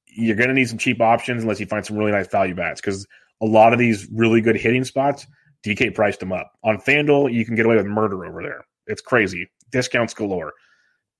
you're 0.05 0.35
going 0.35 0.49
to 0.49 0.53
need 0.53 0.69
some 0.69 0.77
cheap 0.77 1.01
options 1.01 1.41
unless 1.41 1.59
you 1.59 1.65
find 1.65 1.83
some 1.83 1.97
really 1.97 2.11
nice 2.11 2.27
value 2.27 2.53
bats 2.53 2.79
because 2.79 3.07
a 3.41 3.45
lot 3.45 3.73
of 3.73 3.79
these 3.79 4.07
really 4.13 4.39
good 4.39 4.55
hitting 4.55 4.83
spots, 4.83 5.25
DK 5.63 5.95
priced 5.95 6.19
them 6.19 6.31
up. 6.31 6.51
On 6.63 6.77
FanDuel, 6.77 7.33
you 7.33 7.43
can 7.43 7.55
get 7.55 7.65
away 7.65 7.77
with 7.77 7.87
murder 7.87 8.23
over 8.23 8.43
there. 8.43 8.65
It's 8.85 9.01
crazy. 9.01 9.49
Discounts 9.71 10.13
galore. 10.13 10.53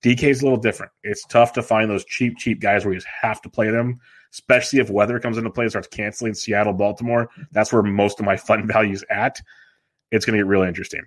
DK 0.03 0.23
is 0.23 0.41
a 0.41 0.45
little 0.45 0.59
different. 0.59 0.91
It's 1.01 1.25
tough 1.25 1.53
to 1.53 1.63
find 1.63 1.89
those 1.89 2.05
cheap, 2.05 2.37
cheap 2.37 2.59
guys 2.59 2.85
where 2.85 2.93
you 2.93 2.99
just 2.99 3.09
have 3.21 3.41
to 3.41 3.49
play 3.49 3.71
them 3.71 3.99
especially 4.31 4.79
if 4.79 4.89
weather 4.89 5.19
comes 5.19 5.37
into 5.37 5.49
play 5.49 5.65
and 5.65 5.71
starts 5.71 5.87
canceling 5.87 6.33
Seattle, 6.33 6.73
Baltimore. 6.73 7.29
That's 7.51 7.71
where 7.71 7.83
most 7.83 8.19
of 8.19 8.25
my 8.25 8.37
fun 8.37 8.67
values 8.71 9.03
at. 9.09 9.39
It's 10.11 10.25
going 10.25 10.37
to 10.37 10.43
get 10.43 10.49
really 10.49 10.67
interesting. 10.67 11.03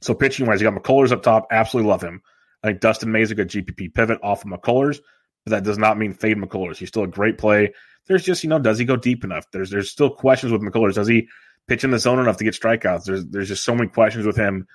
So 0.00 0.14
pitching 0.14 0.46
wise, 0.46 0.60
you 0.60 0.70
got 0.70 0.80
McCullers 0.80 1.12
up 1.12 1.22
top. 1.22 1.46
Absolutely 1.50 1.90
love 1.90 2.02
him. 2.02 2.22
I 2.62 2.68
think 2.68 2.80
Dustin 2.80 3.12
May's 3.12 3.30
a 3.30 3.34
good 3.34 3.48
GPP 3.48 3.94
pivot 3.94 4.18
off 4.22 4.44
of 4.44 4.50
McCullers, 4.50 4.98
but 5.44 5.50
that 5.50 5.64
does 5.64 5.78
not 5.78 5.98
mean 5.98 6.14
fade 6.14 6.38
McCullers. 6.38 6.76
He's 6.76 6.88
still 6.88 7.04
a 7.04 7.08
great 7.08 7.38
play. 7.38 7.72
There's 8.06 8.24
just, 8.24 8.42
you 8.42 8.50
know, 8.50 8.58
does 8.58 8.78
he 8.78 8.84
go 8.84 8.96
deep 8.96 9.24
enough? 9.24 9.46
There's 9.50 9.70
there's 9.70 9.90
still 9.90 10.10
questions 10.10 10.52
with 10.52 10.62
McCullers. 10.62 10.94
Does 10.94 11.08
he 11.08 11.28
pitch 11.68 11.84
in 11.84 11.90
the 11.90 11.98
zone 11.98 12.18
enough 12.18 12.38
to 12.38 12.44
get 12.44 12.54
strikeouts? 12.54 13.04
There's 13.04 13.26
there's 13.26 13.48
just 13.48 13.64
so 13.64 13.74
many 13.74 13.88
questions 13.88 14.26
with 14.26 14.36
him. 14.36 14.66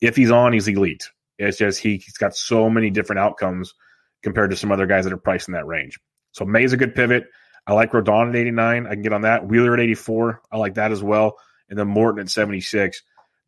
If 0.00 0.16
he's 0.16 0.30
on, 0.30 0.52
he's 0.52 0.68
elite. 0.68 1.08
It's 1.38 1.58
just 1.58 1.80
he, 1.80 1.96
he's 1.96 2.16
got 2.16 2.34
so 2.34 2.70
many 2.70 2.90
different 2.90 3.20
outcomes 3.20 3.74
compared 4.22 4.50
to 4.50 4.56
some 4.56 4.72
other 4.72 4.86
guys 4.86 5.04
that 5.04 5.12
are 5.12 5.18
priced 5.18 5.48
in 5.48 5.52
that 5.52 5.66
range. 5.66 5.98
So 6.36 6.44
May's 6.44 6.74
a 6.74 6.76
good 6.76 6.94
pivot. 6.94 7.30
I 7.66 7.72
like 7.72 7.92
Rodon 7.92 8.28
at 8.28 8.36
89. 8.36 8.86
I 8.86 8.90
can 8.90 9.02
get 9.02 9.14
on 9.14 9.22
that. 9.22 9.46
Wheeler 9.46 9.72
at 9.72 9.80
84. 9.80 10.42
I 10.52 10.58
like 10.58 10.74
that 10.74 10.92
as 10.92 11.02
well. 11.02 11.38
And 11.70 11.78
then 11.78 11.88
Morton 11.88 12.20
at 12.20 12.28
76. 12.28 13.02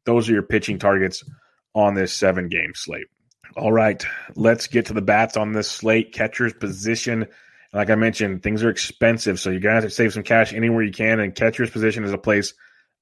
Those 0.07 0.29
are 0.29 0.33
your 0.33 0.43
pitching 0.43 0.79
targets 0.79 1.23
on 1.75 1.95
this 1.95 2.15
seven 2.15 2.49
game 2.49 2.73
slate. 2.75 3.09
All 3.57 3.73
right, 3.73 4.03
let's 4.37 4.69
get 4.69 4.87
to 4.87 4.95
the 4.95 5.03
bats 5.03 5.37
on 5.37 5.53
this 5.53 5.71
slate. 5.71 6.15
Catcher's 6.15 6.55
position. 6.55 7.27
Like 7.75 7.91
I 7.91 7.95
mentioned, 7.95 8.43
things 8.43 8.63
are 8.63 8.71
expensive, 8.71 9.39
so 9.39 9.51
you're 9.51 9.61
gonna 9.61 9.75
have 9.75 9.85
to 9.85 9.91
save 9.91 10.15
some 10.15 10.23
cash 10.23 10.55
anywhere 10.55 10.83
you 10.83 10.93
can. 10.93 11.21
And 11.21 11.35
catcher's 11.35 11.71
position 11.71 12.05
is 12.05 12.13
a 12.13 12.19
place 12.19 12.55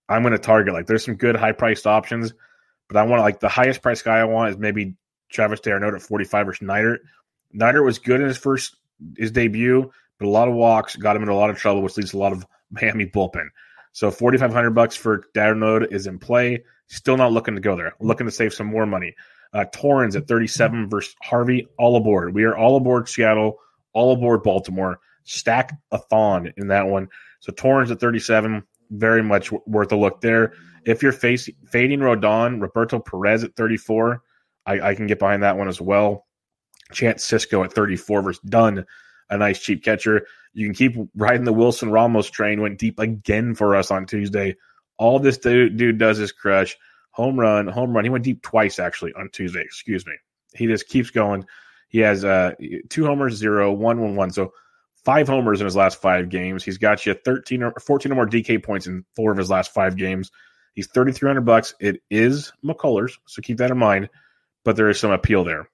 I'm 0.08 0.24
gonna 0.24 0.38
target. 0.38 0.74
Like 0.74 0.86
there's 0.86 1.04
some 1.04 1.14
good 1.14 1.36
high 1.36 1.52
priced 1.52 1.86
options, 1.86 2.32
but 2.88 2.96
I 2.96 3.04
want 3.04 3.22
like 3.22 3.38
the 3.38 3.48
highest 3.48 3.82
price 3.82 4.02
guy 4.02 4.18
I 4.18 4.24
want 4.24 4.50
is 4.50 4.58
maybe 4.58 4.96
Travis 5.30 5.60
d'Arnaud 5.60 5.94
at 5.94 6.02
45 6.02 6.46
versus 6.46 6.66
Neidert. 6.66 6.98
Neidert 7.54 7.84
was 7.84 8.00
good 8.00 8.20
in 8.20 8.26
his 8.26 8.38
first 8.38 8.76
his 9.16 9.30
debut, 9.30 9.90
but 10.18 10.26
a 10.26 10.30
lot 10.30 10.48
of 10.48 10.54
walks 10.54 10.96
got 10.96 11.16
him 11.16 11.22
into 11.22 11.32
a 11.32 11.36
lot 11.36 11.50
of 11.50 11.58
trouble, 11.58 11.82
which 11.82 11.96
leads 11.96 12.10
to 12.10 12.16
a 12.16 12.18
lot 12.18 12.32
of 12.32 12.46
Miami 12.70 13.06
bullpen. 13.06 13.48
So 13.92 14.10
4500 14.10 14.70
bucks 14.70 14.96
for 14.96 15.24
D'Arnaud 15.32 15.86
is 15.90 16.06
in 16.06 16.18
play. 16.18 16.62
Still 16.88 17.16
not 17.16 17.32
looking 17.32 17.54
to 17.54 17.60
go 17.60 17.76
there. 17.76 17.94
Looking 18.00 18.26
to 18.26 18.30
save 18.30 18.52
some 18.52 18.66
more 18.66 18.86
money. 18.86 19.14
Uh, 19.52 19.64
Torrens 19.72 20.16
at 20.16 20.28
37 20.28 20.90
versus 20.90 21.14
Harvey. 21.22 21.66
All 21.78 21.96
aboard. 21.96 22.34
We 22.34 22.44
are 22.44 22.56
all 22.56 22.76
aboard 22.76 23.08
Seattle. 23.08 23.58
All 23.94 24.12
aboard 24.12 24.42
Baltimore. 24.42 25.00
Stack 25.24 25.72
a 25.90 25.98
thon 25.98 26.52
in 26.56 26.68
that 26.68 26.86
one. 26.86 27.08
So 27.40 27.52
Torrens 27.52 27.90
at 27.90 28.00
37, 28.00 28.62
very 28.90 29.22
much 29.22 29.50
worth 29.66 29.92
a 29.92 29.96
look 29.96 30.20
there. 30.20 30.52
If 30.84 31.02
you're 31.02 31.12
facing 31.12 31.54
fading 31.70 32.00
Rodon, 32.00 32.60
Roberto 32.60 33.00
Perez 33.00 33.44
at 33.44 33.56
34, 33.56 34.22
I, 34.66 34.80
I 34.80 34.94
can 34.94 35.06
get 35.06 35.18
behind 35.18 35.42
that 35.42 35.56
one 35.56 35.68
as 35.68 35.80
well. 35.80 36.26
Chance 36.92 37.26
Sisco 37.28 37.64
at 37.64 37.72
34 37.72 38.22
versus 38.22 38.42
Dunn, 38.42 38.84
a 39.30 39.38
nice 39.38 39.60
cheap 39.60 39.84
catcher. 39.84 40.26
You 40.52 40.66
can 40.66 40.74
keep 40.74 40.96
riding 41.14 41.44
the 41.44 41.52
Wilson 41.52 41.90
Ramos 41.90 42.30
train. 42.30 42.60
Went 42.60 42.78
deep 42.78 42.98
again 42.98 43.54
for 43.54 43.76
us 43.76 43.90
on 43.90 44.06
Tuesday. 44.06 44.56
All 44.98 45.18
this 45.18 45.38
dude, 45.38 45.76
dude 45.76 45.98
does 45.98 46.18
is 46.18 46.32
crush. 46.32 46.76
Home 47.10 47.38
run, 47.38 47.66
home 47.66 47.94
run. 47.94 48.04
He 48.04 48.10
went 48.10 48.24
deep 48.24 48.42
twice 48.42 48.78
actually 48.78 49.12
on 49.14 49.28
Tuesday. 49.32 49.60
Excuse 49.60 50.06
me. 50.06 50.14
He 50.54 50.66
just 50.66 50.88
keeps 50.88 51.10
going. 51.10 51.44
He 51.88 51.98
has 51.98 52.24
uh, 52.24 52.52
two 52.88 53.04
homers, 53.04 53.34
zero, 53.34 53.72
one, 53.72 54.00
one, 54.00 54.16
one. 54.16 54.30
So 54.30 54.52
five 55.04 55.28
homers 55.28 55.60
in 55.60 55.66
his 55.66 55.76
last 55.76 56.00
five 56.00 56.28
games. 56.28 56.64
He's 56.64 56.78
got 56.78 57.06
you 57.06 57.14
13 57.14 57.62
or 57.62 57.72
14 57.80 58.12
or 58.12 58.14
more 58.14 58.26
DK 58.26 58.62
points 58.62 58.86
in 58.86 59.04
four 59.14 59.32
of 59.32 59.38
his 59.38 59.50
last 59.50 59.72
five 59.72 59.96
games. 59.96 60.30
He's 60.74 60.88
3,300 60.88 61.42
bucks. 61.42 61.74
It 61.80 62.02
is 62.10 62.52
McCullers, 62.64 63.12
so 63.26 63.40
keep 63.40 63.58
that 63.58 63.70
in 63.70 63.78
mind. 63.78 64.10
But 64.64 64.76
there 64.76 64.90
is 64.90 64.98
some 64.98 65.12
appeal 65.12 65.44
there. 65.44 65.70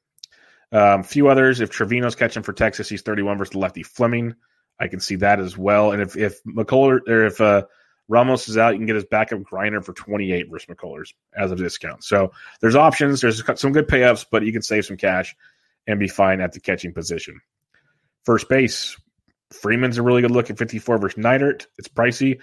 Um, 0.73 1.03
few 1.03 1.29
others. 1.29 1.61
If 1.61 1.71
Trevino's 1.71 2.15
catching 2.15 2.43
for 2.43 2.53
Texas, 2.53 2.89
he's 2.89 3.03
31 3.03 3.39
versus 3.39 3.55
lefty 3.55 3.83
Fleming. 3.83 4.35
I 4.81 4.89
can 4.89 5.01
see 5.01 5.17
that 5.17 5.39
as 5.39 5.57
well. 5.57 5.93
And 5.93 6.03
if 6.03 6.17
if 6.17 6.43
McCuller 6.45 7.01
or 7.07 7.27
if 7.27 7.41
uh, 7.41 7.65
Ramos 8.09 8.49
is 8.49 8.57
out, 8.57 8.73
you 8.73 8.79
can 8.79 8.87
get 8.87 8.97
his 8.97 9.05
backup 9.05 9.41
Greiner 9.41 9.85
for 9.85 9.93
28 9.93 10.51
versus 10.51 10.67
McCullers 10.69 11.13
as 11.37 11.53
a 11.53 11.57
discount. 11.57 12.05
So 12.05 12.33
there's 12.61 12.75
options. 12.75 13.21
There's 13.21 13.43
some 13.61 13.73
good 13.73 13.87
payups, 13.87 14.27
but 14.31 14.45
you 14.45 14.53
can 14.53 14.63
save 14.63 14.87
some 14.87 14.97
cash 14.97 15.37
and 15.87 16.01
be 16.01 16.09
fine 16.09 16.41
at 16.41 16.53
the 16.53 16.61
catching 16.61 16.95
position. 16.95 17.41
First 18.25 18.49
base, 18.49 18.97
Freeman's 19.53 19.99
a 19.99 20.03
really 20.03 20.23
good 20.23 20.31
look 20.31 20.51
at 20.51 20.59
54 20.59 20.99
versus 20.99 21.23
Neidert. 21.23 21.67
It's 21.79 21.89
pricey. 21.89 22.41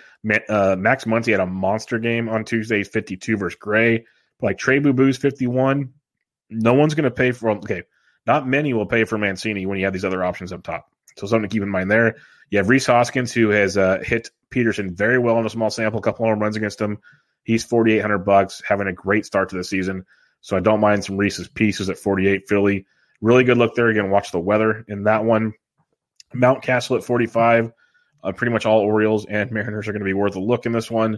Uh, 0.49 0.75
Max 0.77 1.05
Muncy 1.05 1.31
had 1.31 1.39
a 1.39 1.45
monster 1.45 1.99
game 1.99 2.29
on 2.29 2.45
Tuesday, 2.45 2.83
52 2.83 3.37
versus 3.37 3.57
Gray. 3.59 4.05
Like 4.41 4.57
Trey 4.57 4.79
Boo 4.79 4.93
Boo's 4.93 5.17
51. 5.17 5.93
No 6.49 6.73
one's 6.73 6.95
going 6.95 7.03
to 7.03 7.11
pay 7.11 7.31
for, 7.31 7.51
okay, 7.51 7.83
not 8.29 8.47
many 8.47 8.73
will 8.73 8.85
pay 8.85 9.05
for 9.05 9.17
Mancini 9.17 9.65
when 9.65 9.79
you 9.79 9.85
have 9.85 9.93
these 9.93 10.05
other 10.05 10.23
options 10.23 10.53
up 10.53 10.61
top. 10.61 10.87
So 11.17 11.25
something 11.25 11.49
to 11.49 11.51
keep 11.51 11.63
in 11.63 11.69
mind 11.69 11.89
there. 11.89 12.17
You 12.51 12.59
have 12.59 12.69
Rhys 12.69 12.85
Hoskins, 12.85 13.33
who 13.33 13.49
has 13.49 13.75
uh, 13.75 14.03
hit 14.03 14.29
Peterson 14.51 14.95
very 14.95 15.17
well 15.17 15.39
in 15.39 15.47
a 15.47 15.49
small 15.49 15.71
sample, 15.71 15.99
a 15.99 16.03
couple 16.03 16.27
home 16.27 16.37
runs 16.37 16.55
against 16.55 16.79
him. 16.79 16.99
He's 17.43 17.63
4,800 17.63 18.19
bucks, 18.19 18.61
having 18.63 18.85
a 18.85 18.93
great 18.93 19.25
start 19.25 19.49
to 19.49 19.57
the 19.57 19.63
season. 19.63 20.05
So 20.41 20.55
I 20.55 20.59
don't 20.59 20.79
mind 20.79 21.03
some 21.03 21.17
Reese's 21.17 21.47
pieces 21.47 21.89
at 21.89 21.97
48 21.97 22.47
Philly. 22.47 22.85
Really 23.19 23.43
good 23.43 23.57
look 23.57 23.73
there. 23.73 23.87
Again, 23.87 24.11
watch 24.11 24.31
the 24.31 24.39
weather 24.39 24.85
in 24.87 25.05
that 25.05 25.25
one. 25.25 25.53
Mountcastle 26.35 26.99
at 26.99 27.03
45. 27.03 27.71
Uh, 28.23 28.31
pretty 28.31 28.53
much 28.53 28.67
all 28.67 28.81
Orioles 28.81 29.25
and 29.25 29.49
Mariners 29.51 29.87
are 29.87 29.91
going 29.91 30.01
to 30.01 30.05
be 30.05 30.13
worth 30.13 30.35
a 30.35 30.39
look 30.39 30.67
in 30.67 30.71
this 30.71 30.91
one. 30.91 31.17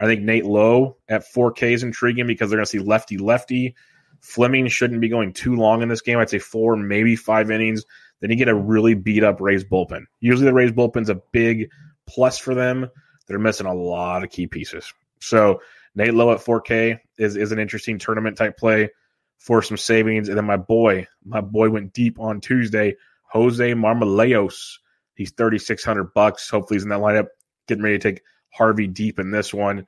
I 0.00 0.06
think 0.06 0.22
Nate 0.22 0.46
Lowe 0.46 0.96
at 1.06 1.30
4K 1.34 1.72
is 1.72 1.82
intriguing 1.82 2.26
because 2.26 2.48
they're 2.48 2.56
going 2.56 2.64
to 2.64 2.70
see 2.70 2.78
lefty 2.78 3.18
lefty. 3.18 3.74
Fleming 4.20 4.68
shouldn't 4.68 5.00
be 5.00 5.08
going 5.08 5.32
too 5.32 5.56
long 5.56 5.82
in 5.82 5.88
this 5.88 6.00
game. 6.00 6.18
I'd 6.18 6.30
say 6.30 6.38
four, 6.38 6.76
maybe 6.76 7.16
five 7.16 7.50
innings. 7.50 7.84
Then 8.20 8.30
you 8.30 8.36
get 8.36 8.48
a 8.48 8.54
really 8.54 8.94
beat 8.94 9.24
up 9.24 9.40
Rays 9.40 9.64
bullpen. 9.64 10.04
Usually 10.20 10.46
the 10.46 10.54
Rays 10.54 10.72
bullpen's 10.72 11.10
a 11.10 11.20
big 11.32 11.70
plus 12.06 12.38
for 12.38 12.54
them. 12.54 12.90
They're 13.26 13.38
missing 13.38 13.66
a 13.66 13.74
lot 13.74 14.24
of 14.24 14.30
key 14.30 14.46
pieces. 14.46 14.92
So 15.20 15.60
Nate 15.94 16.14
Lowe 16.14 16.32
at 16.32 16.40
4K 16.40 17.00
is, 17.18 17.36
is 17.36 17.52
an 17.52 17.58
interesting 17.58 17.98
tournament 17.98 18.36
type 18.36 18.56
play 18.56 18.90
for 19.38 19.62
some 19.62 19.76
savings. 19.76 20.28
And 20.28 20.38
then 20.38 20.44
my 20.44 20.56
boy, 20.56 21.06
my 21.24 21.40
boy 21.40 21.70
went 21.70 21.92
deep 21.92 22.18
on 22.18 22.40
Tuesday. 22.40 22.96
Jose 23.30 23.72
Marmolejos. 23.72 24.78
He's 25.14 25.32
3600 25.32 26.14
bucks. 26.14 26.48
Hopefully 26.48 26.76
he's 26.76 26.84
in 26.84 26.90
that 26.90 27.00
lineup. 27.00 27.26
Getting 27.66 27.82
ready 27.82 27.98
to 27.98 28.12
take 28.12 28.22
Harvey 28.50 28.86
deep 28.86 29.18
in 29.18 29.30
this 29.30 29.52
one. 29.52 29.86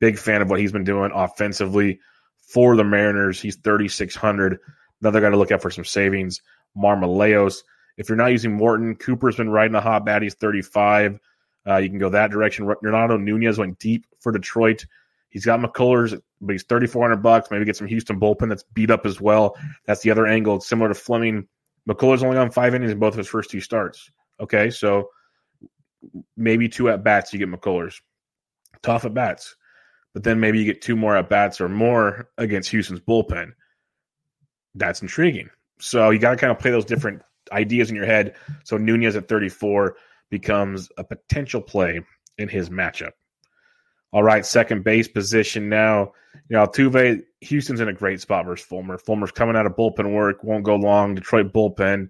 Big 0.00 0.18
fan 0.18 0.42
of 0.42 0.50
what 0.50 0.60
he's 0.60 0.72
been 0.72 0.84
doing 0.84 1.12
offensively 1.14 2.00
for 2.52 2.76
the 2.76 2.84
Mariners. 2.84 3.40
He's 3.40 3.56
3600. 3.56 4.58
Another 5.00 5.20
guy 5.20 5.30
to 5.30 5.36
look 5.36 5.50
at 5.50 5.62
for 5.62 5.70
some 5.70 5.84
savings. 5.84 6.40
Marmolejos. 6.76 7.62
If 7.96 8.08
you're 8.08 8.16
not 8.16 8.32
using 8.32 8.52
Morton, 8.52 8.96
Cooper's 8.96 9.36
been 9.36 9.50
riding 9.50 9.74
a 9.74 9.80
hot 9.80 10.04
bat. 10.04 10.22
He's 10.22 10.34
35. 10.34 11.18
Uh, 11.66 11.76
you 11.76 11.88
can 11.88 11.98
go 11.98 12.08
that 12.08 12.30
direction. 12.30 12.64
Renato 12.64 13.16
Nunez 13.16 13.58
went 13.58 13.78
deep 13.78 14.06
for 14.20 14.32
Detroit. 14.32 14.84
He's 15.28 15.44
got 15.44 15.60
McCullers, 15.60 16.20
but 16.40 16.52
he's 16.52 16.64
3,400 16.64 17.16
bucks. 17.22 17.50
Maybe 17.50 17.64
get 17.64 17.76
some 17.76 17.86
Houston 17.86 18.18
bullpen 18.18 18.48
that's 18.48 18.64
beat 18.74 18.90
up 18.90 19.06
as 19.06 19.20
well. 19.20 19.56
That's 19.86 20.02
the 20.02 20.10
other 20.10 20.26
angle. 20.26 20.56
It's 20.56 20.68
similar 20.68 20.88
to 20.88 20.94
Fleming. 20.94 21.46
McCullers 21.88 22.24
only 22.24 22.38
on 22.38 22.50
five 22.50 22.74
innings 22.74 22.92
in 22.92 22.98
both 22.98 23.14
of 23.14 23.18
his 23.18 23.28
first 23.28 23.50
two 23.50 23.60
starts. 23.60 24.10
Okay, 24.40 24.70
so 24.70 25.10
maybe 26.36 26.68
two 26.68 26.88
at 26.88 27.04
bats 27.04 27.32
you 27.32 27.38
get 27.38 27.48
McCullers. 27.48 28.00
Tough 28.82 29.04
at 29.04 29.14
bats. 29.14 29.54
But 30.12 30.24
then 30.24 30.40
maybe 30.40 30.58
you 30.58 30.64
get 30.64 30.82
two 30.82 30.96
more 30.96 31.16
at 31.16 31.28
bats 31.28 31.60
or 31.60 31.68
more 31.68 32.28
against 32.36 32.70
Houston's 32.70 33.00
bullpen. 33.00 33.52
That's 34.74 35.02
intriguing. 35.02 35.50
So 35.78 36.10
you 36.10 36.18
got 36.18 36.32
to 36.32 36.36
kind 36.36 36.50
of 36.50 36.58
play 36.58 36.70
those 36.70 36.84
different 36.84 37.22
ideas 37.52 37.90
in 37.90 37.96
your 37.96 38.06
head. 38.06 38.34
So 38.64 38.76
Nunez 38.76 39.16
at 39.16 39.28
34 39.28 39.96
becomes 40.30 40.88
a 40.98 41.04
potential 41.04 41.60
play 41.60 42.00
in 42.38 42.48
his 42.48 42.70
matchup. 42.70 43.12
All 44.12 44.22
right, 44.22 44.44
second 44.44 44.82
base 44.82 45.06
position 45.06 45.68
now. 45.68 46.12
You 46.48 46.56
know, 46.56 46.66
Altuve, 46.66 47.22
Houston's 47.42 47.80
in 47.80 47.88
a 47.88 47.92
great 47.92 48.20
spot 48.20 48.44
versus 48.44 48.66
Fulmer. 48.66 48.98
Fulmer's 48.98 49.30
coming 49.30 49.56
out 49.56 49.66
of 49.66 49.76
bullpen 49.76 50.12
work, 50.12 50.42
won't 50.42 50.64
go 50.64 50.74
long. 50.74 51.14
Detroit 51.14 51.52
bullpen, 51.52 52.08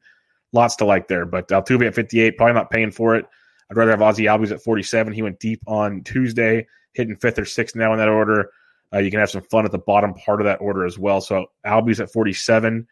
lots 0.52 0.76
to 0.76 0.86
like 0.86 1.08
there. 1.08 1.26
But 1.26 1.48
Altuve 1.48 1.86
at 1.86 1.94
58, 1.94 2.36
probably 2.36 2.54
not 2.54 2.70
paying 2.70 2.90
for 2.90 3.16
it. 3.16 3.26
I'd 3.70 3.76
rather 3.76 3.90
have 3.90 4.02
Ozzie 4.02 4.24
Albies 4.24 4.50
at 4.50 4.62
47. 4.62 5.12
He 5.12 5.22
went 5.22 5.40
deep 5.40 5.62
on 5.66 6.02
Tuesday, 6.02 6.66
hitting 6.94 7.16
fifth 7.16 7.38
or 7.38 7.44
sixth 7.44 7.76
now 7.76 7.92
in 7.92 7.98
that 7.98 8.08
order. 8.08 8.50
Uh, 8.92 8.98
you 8.98 9.10
can 9.10 9.20
have 9.20 9.30
some 9.30 9.42
fun 9.42 9.64
at 9.64 9.72
the 9.72 9.78
bottom 9.78 10.14
part 10.14 10.40
of 10.40 10.46
that 10.46 10.60
order 10.60 10.84
as 10.84 10.98
well. 10.98 11.20
So 11.20 11.46
Albies 11.64 12.00
at 12.00 12.12
47, 12.12 12.86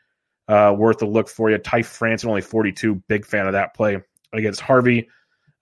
uh, 0.47 0.75
worth 0.77 1.03
a 1.03 1.07
look 1.07 1.29
for 1.29 1.51
you. 1.51 1.59
Ty 1.59 1.83
France 1.83 2.25
only 2.25 2.41
42, 2.41 2.95
big 3.09 3.27
fan 3.27 3.47
of 3.47 3.53
that 3.53 3.75
play 3.75 3.99
against 4.33 4.61
Harvey. 4.61 5.09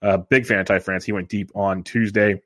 Uh, 0.01 0.17
big 0.17 0.45
fan 0.45 0.59
of 0.59 0.67
Ty 0.67 0.79
France. 0.79 1.05
He 1.05 1.11
went 1.11 1.29
deep 1.29 1.51
on 1.55 1.83
Tuesday. 1.83 2.41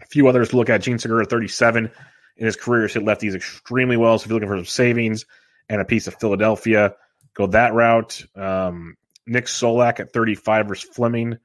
A 0.00 0.06
few 0.06 0.28
others 0.28 0.50
to 0.50 0.56
look 0.56 0.68
at. 0.68 0.82
Jean 0.82 0.98
Segura, 0.98 1.24
37 1.24 1.90
in 2.36 2.46
his 2.46 2.56
career, 2.56 2.82
has 2.82 2.94
hit 2.94 3.04
lefties 3.04 3.34
extremely 3.34 3.96
well. 3.96 4.18
So 4.18 4.24
if 4.24 4.28
you're 4.28 4.36
looking 4.36 4.48
for 4.48 4.58
some 4.58 4.66
savings 4.66 5.24
and 5.68 5.80
a 5.80 5.84
piece 5.84 6.06
of 6.06 6.14
Philadelphia, 6.16 6.94
go 7.34 7.46
that 7.48 7.72
route. 7.72 8.22
Um, 8.36 8.96
Nick 9.26 9.46
Solak 9.46 10.00
at 10.00 10.12
35 10.12 10.68
versus 10.68 10.88
Fleming. 10.90 11.38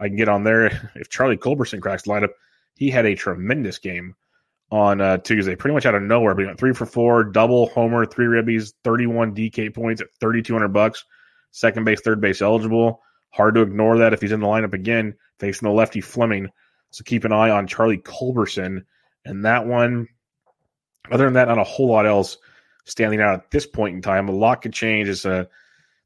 I 0.00 0.08
can 0.08 0.16
get 0.16 0.28
on 0.28 0.44
there. 0.44 0.90
If 0.96 1.10
Charlie 1.10 1.36
Culberson 1.36 1.80
cracks 1.80 2.02
the 2.02 2.10
lineup, 2.10 2.30
he 2.82 2.90
had 2.90 3.06
a 3.06 3.14
tremendous 3.14 3.78
game 3.78 4.16
on 4.72 5.00
uh, 5.00 5.16
Tuesday, 5.18 5.54
pretty 5.54 5.72
much 5.72 5.86
out 5.86 5.94
of 5.94 6.02
nowhere. 6.02 6.34
But 6.34 6.40
he 6.40 6.46
went 6.46 6.58
three 6.58 6.72
for 6.72 6.84
four, 6.84 7.22
double 7.22 7.68
homer, 7.68 8.04
three 8.04 8.26
ribbies, 8.26 8.72
31 8.82 9.36
DK 9.36 9.72
points 9.72 10.00
at 10.00 10.08
3,200 10.18 10.66
bucks. 10.68 11.04
Second 11.52 11.84
base, 11.84 12.00
third 12.00 12.20
base 12.20 12.42
eligible. 12.42 13.00
Hard 13.30 13.54
to 13.54 13.60
ignore 13.60 13.98
that 13.98 14.12
if 14.12 14.20
he's 14.20 14.32
in 14.32 14.40
the 14.40 14.46
lineup 14.48 14.74
again, 14.74 15.14
facing 15.38 15.68
the 15.68 15.72
lefty 15.72 16.00
Fleming. 16.00 16.48
So 16.90 17.04
keep 17.04 17.24
an 17.24 17.30
eye 17.30 17.50
on 17.50 17.68
Charlie 17.68 17.98
Culberson. 17.98 18.84
And 19.24 19.44
that 19.44 19.64
one, 19.64 20.08
other 21.08 21.26
than 21.26 21.34
that, 21.34 21.46
not 21.46 21.58
a 21.58 21.64
whole 21.64 21.88
lot 21.88 22.04
else 22.04 22.36
standing 22.84 23.20
out 23.20 23.34
at 23.34 23.50
this 23.52 23.64
point 23.66 23.94
in 23.94 24.02
time. 24.02 24.28
A 24.28 24.32
lot 24.32 24.60
could 24.60 24.72
change. 24.72 25.08
It's 25.08 25.24
a, 25.24 25.48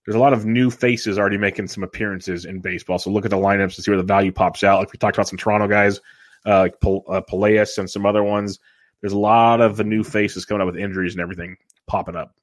there's 0.05 0.17
a 0.17 0.21
lot 0.21 0.35
of 0.35 0.45
new 0.45 0.71
faces 0.71 1.19
already 1.19 1.39
making 1.39 1.69
some 1.69 1.83
appearances 1.83 2.45
in 2.45 2.61
baseball. 2.61 2.99
So 2.99 3.11
look 3.11 3.25
at 3.25 3.31
the 3.31 3.39
lineups 3.39 3.77
to 3.77 3.83
see 3.83 3.91
where 3.91 3.97
the 3.97 4.05
value 4.05 4.31
pops 4.31 4.63
out. 4.63 4.81
Like 4.81 4.93
we 4.93 4.99
talked 4.99 5.17
about 5.17 5.29
some 5.29 5.39
Toronto 5.39 5.69
guys, 5.69 6.01
uh, 6.47 6.69
uh, 6.69 7.21
Peleas 7.29 7.79
and 7.79 7.91
some 7.91 8.07
other 8.07 8.23
ones. 8.23 8.59
There's 9.01 9.13
a 9.13 9.19
lot 9.19 9.61
of 9.61 9.77
the 9.77 9.85
new 9.85 10.03
faces 10.03 10.45
coming 10.45 10.63
up 10.63 10.73
with 10.73 10.81
injuries 10.81 11.13
and 11.15 11.21
everything 11.21 11.57
popping 11.87 12.17
up. 12.17 12.35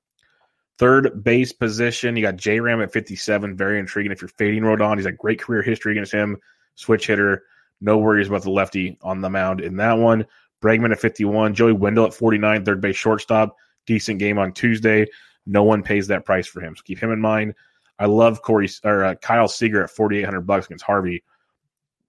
Third 0.78 1.24
base 1.24 1.52
position, 1.52 2.16
you 2.16 2.24
got 2.24 2.36
J 2.36 2.60
Ram 2.60 2.82
at 2.82 2.92
57. 2.92 3.56
Very 3.56 3.80
intriguing. 3.80 4.12
If 4.12 4.22
you're 4.22 4.30
fading 4.30 4.64
Rodon, 4.64 4.98
he's 4.98 5.06
got 5.06 5.18
great 5.18 5.40
career 5.40 5.62
history 5.62 5.94
against 5.94 6.12
him. 6.12 6.38
Switch 6.76 7.08
hitter. 7.08 7.44
No 7.82 7.98
worries 7.98 8.28
about 8.28 8.44
the 8.44 8.52
lefty 8.52 8.98
on 9.02 9.22
the 9.22 9.30
mound 9.30 9.62
in 9.62 9.76
that 9.78 9.98
one. 9.98 10.26
Bregman 10.64 10.92
at 10.92 11.00
51, 11.00 11.54
Joey 11.54 11.74
Wendle 11.74 12.06
at 12.06 12.14
49, 12.14 12.64
third 12.64 12.82
base 12.82 12.96
shortstop. 12.96 13.56
Decent 13.86 14.20
game 14.20 14.40
on 14.40 14.54
Tuesday. 14.54 15.06
No 15.46 15.64
one 15.64 15.84
pays 15.84 16.08
that 16.08 16.26
price 16.26 16.48
for 16.48 16.62
him, 16.62 16.76
so 16.76 16.84
keep 16.84 17.00
him 17.00 17.12
in 17.12 17.20
mind. 17.20 17.54
I 18.00 18.06
love 18.06 18.42
Corey 18.42 18.70
or 18.86 19.04
uh, 19.04 19.16
Kyle 19.16 19.50
Seager 19.50 19.84
at 19.84 19.90
4,800 19.90 20.42
bucks 20.42 20.68
against 20.68 20.86
Harvey. 20.86 21.24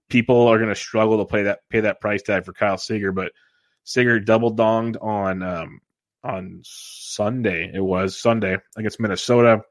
People 0.09 0.49
are 0.49 0.59
going 0.59 0.69
to 0.69 0.75
struggle 0.75 1.19
to 1.19 1.25
play 1.25 1.45
that 1.45 1.61
pay 1.71 1.81
that 1.81 2.01
price 2.01 2.23
tag 2.23 2.45
for 2.45 2.53
Kyle 2.53 2.79
Seager, 2.79 3.13
but 3.13 3.33
Seager 3.85 4.21
double 4.21 4.55
donged 4.55 4.97
on 5.03 5.43
um, 5.43 5.81
on 6.23 6.61
Sunday. 6.65 7.71
It 7.73 7.81
was 7.81 8.17
Sunday 8.17 8.59
against 8.77 9.01
Minnesota 9.01 9.63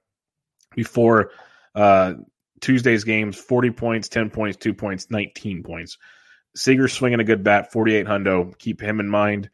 before 0.75 1.31
uh, 1.75 2.13
Tuesday's 2.61 3.03
games 3.03 3.35
40 3.35 3.71
points, 3.71 4.09
10 4.09 4.29
points, 4.29 4.57
2 4.57 4.73
points, 4.73 5.09
19 5.09 5.63
points. 5.63 5.97
Seager 6.55 6.87
swinging 6.87 7.19
a 7.19 7.25
good 7.25 7.43
bat, 7.43 7.71
48 7.71 8.05
hundo. 8.05 8.57
Keep 8.57 8.81
him 8.81 8.99
in 8.99 9.09
mind 9.09 9.49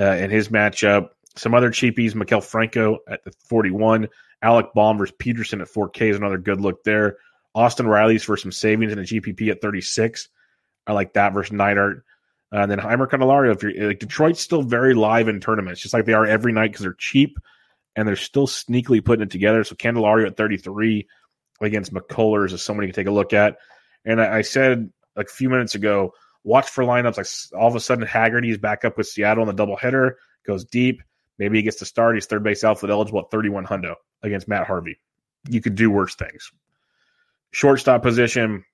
uh, 0.00 0.04
in 0.04 0.30
his 0.30 0.48
matchup. 0.48 1.08
Some 1.36 1.54
other 1.54 1.70
cheapies, 1.70 2.14
Maikel 2.14 2.42
Franco 2.42 2.98
at 3.08 3.22
the 3.24 3.32
41, 3.48 4.08
Alec 4.40 4.66
Bohm 4.74 4.96
versus 4.96 5.14
Peterson 5.18 5.60
at 5.60 5.68
4K 5.68 6.10
is 6.10 6.16
another 6.16 6.38
good 6.38 6.60
look 6.60 6.82
there. 6.84 7.18
Austin 7.56 7.88
Riley's 7.88 8.22
for 8.22 8.36
some 8.36 8.52
savings 8.52 8.92
in 8.92 8.98
a 8.98 9.02
GPP 9.02 9.50
at 9.50 9.62
36. 9.62 10.28
I 10.86 10.92
like 10.92 11.14
that 11.14 11.32
versus 11.32 11.56
Neidert. 11.56 12.02
Uh, 12.52 12.58
and 12.58 12.70
then 12.70 12.78
Jeimer 12.78 13.08
Candelario, 13.08 13.54
if 13.54 13.62
you're 13.62 13.88
like 13.88 13.98
Detroit's 13.98 14.40
still 14.40 14.62
very 14.62 14.92
live 14.92 15.26
in 15.26 15.40
tournaments, 15.40 15.80
just 15.80 15.94
like 15.94 16.04
they 16.04 16.12
are 16.12 16.26
every 16.26 16.52
night 16.52 16.68
because 16.68 16.82
they're 16.82 16.92
cheap 16.92 17.38
and 17.96 18.06
they're 18.06 18.14
still 18.14 18.46
sneakily 18.46 19.02
putting 19.02 19.22
it 19.22 19.30
together. 19.30 19.64
So 19.64 19.74
Candelario 19.74 20.26
at 20.26 20.36
33 20.36 21.08
against 21.62 21.94
McCullers 21.94 22.52
is 22.52 22.62
somebody 22.62 22.88
to 22.88 22.92
take 22.92 23.06
a 23.06 23.10
look 23.10 23.32
at. 23.32 23.56
And 24.04 24.20
I, 24.20 24.38
I 24.38 24.42
said 24.42 24.90
like 25.16 25.26
a 25.26 25.32
few 25.32 25.48
minutes 25.48 25.74
ago, 25.74 26.12
watch 26.44 26.68
for 26.68 26.84
lineups 26.84 27.16
like 27.16 27.58
all 27.58 27.68
of 27.68 27.74
a 27.74 27.80
sudden 27.80 28.06
Haggerty's 28.06 28.58
back 28.58 28.84
up 28.84 28.98
with 28.98 29.08
Seattle 29.08 29.48
in 29.48 29.56
the 29.56 29.66
doubleheader, 29.66 30.12
goes 30.46 30.66
deep. 30.66 31.02
Maybe 31.38 31.56
he 31.56 31.62
gets 31.62 31.78
to 31.78 31.86
start. 31.86 32.16
He's 32.16 32.26
third 32.26 32.44
base 32.44 32.64
outfield 32.64 32.90
eligible 32.90 33.20
at 33.20 33.30
31 33.30 33.64
hundo 33.64 33.94
against 34.22 34.46
Matt 34.46 34.66
Harvey. 34.66 34.98
You 35.48 35.62
could 35.62 35.74
do 35.74 35.90
worse 35.90 36.14
things. 36.14 36.52
Shortstop 37.56 38.02
position, 38.02 38.66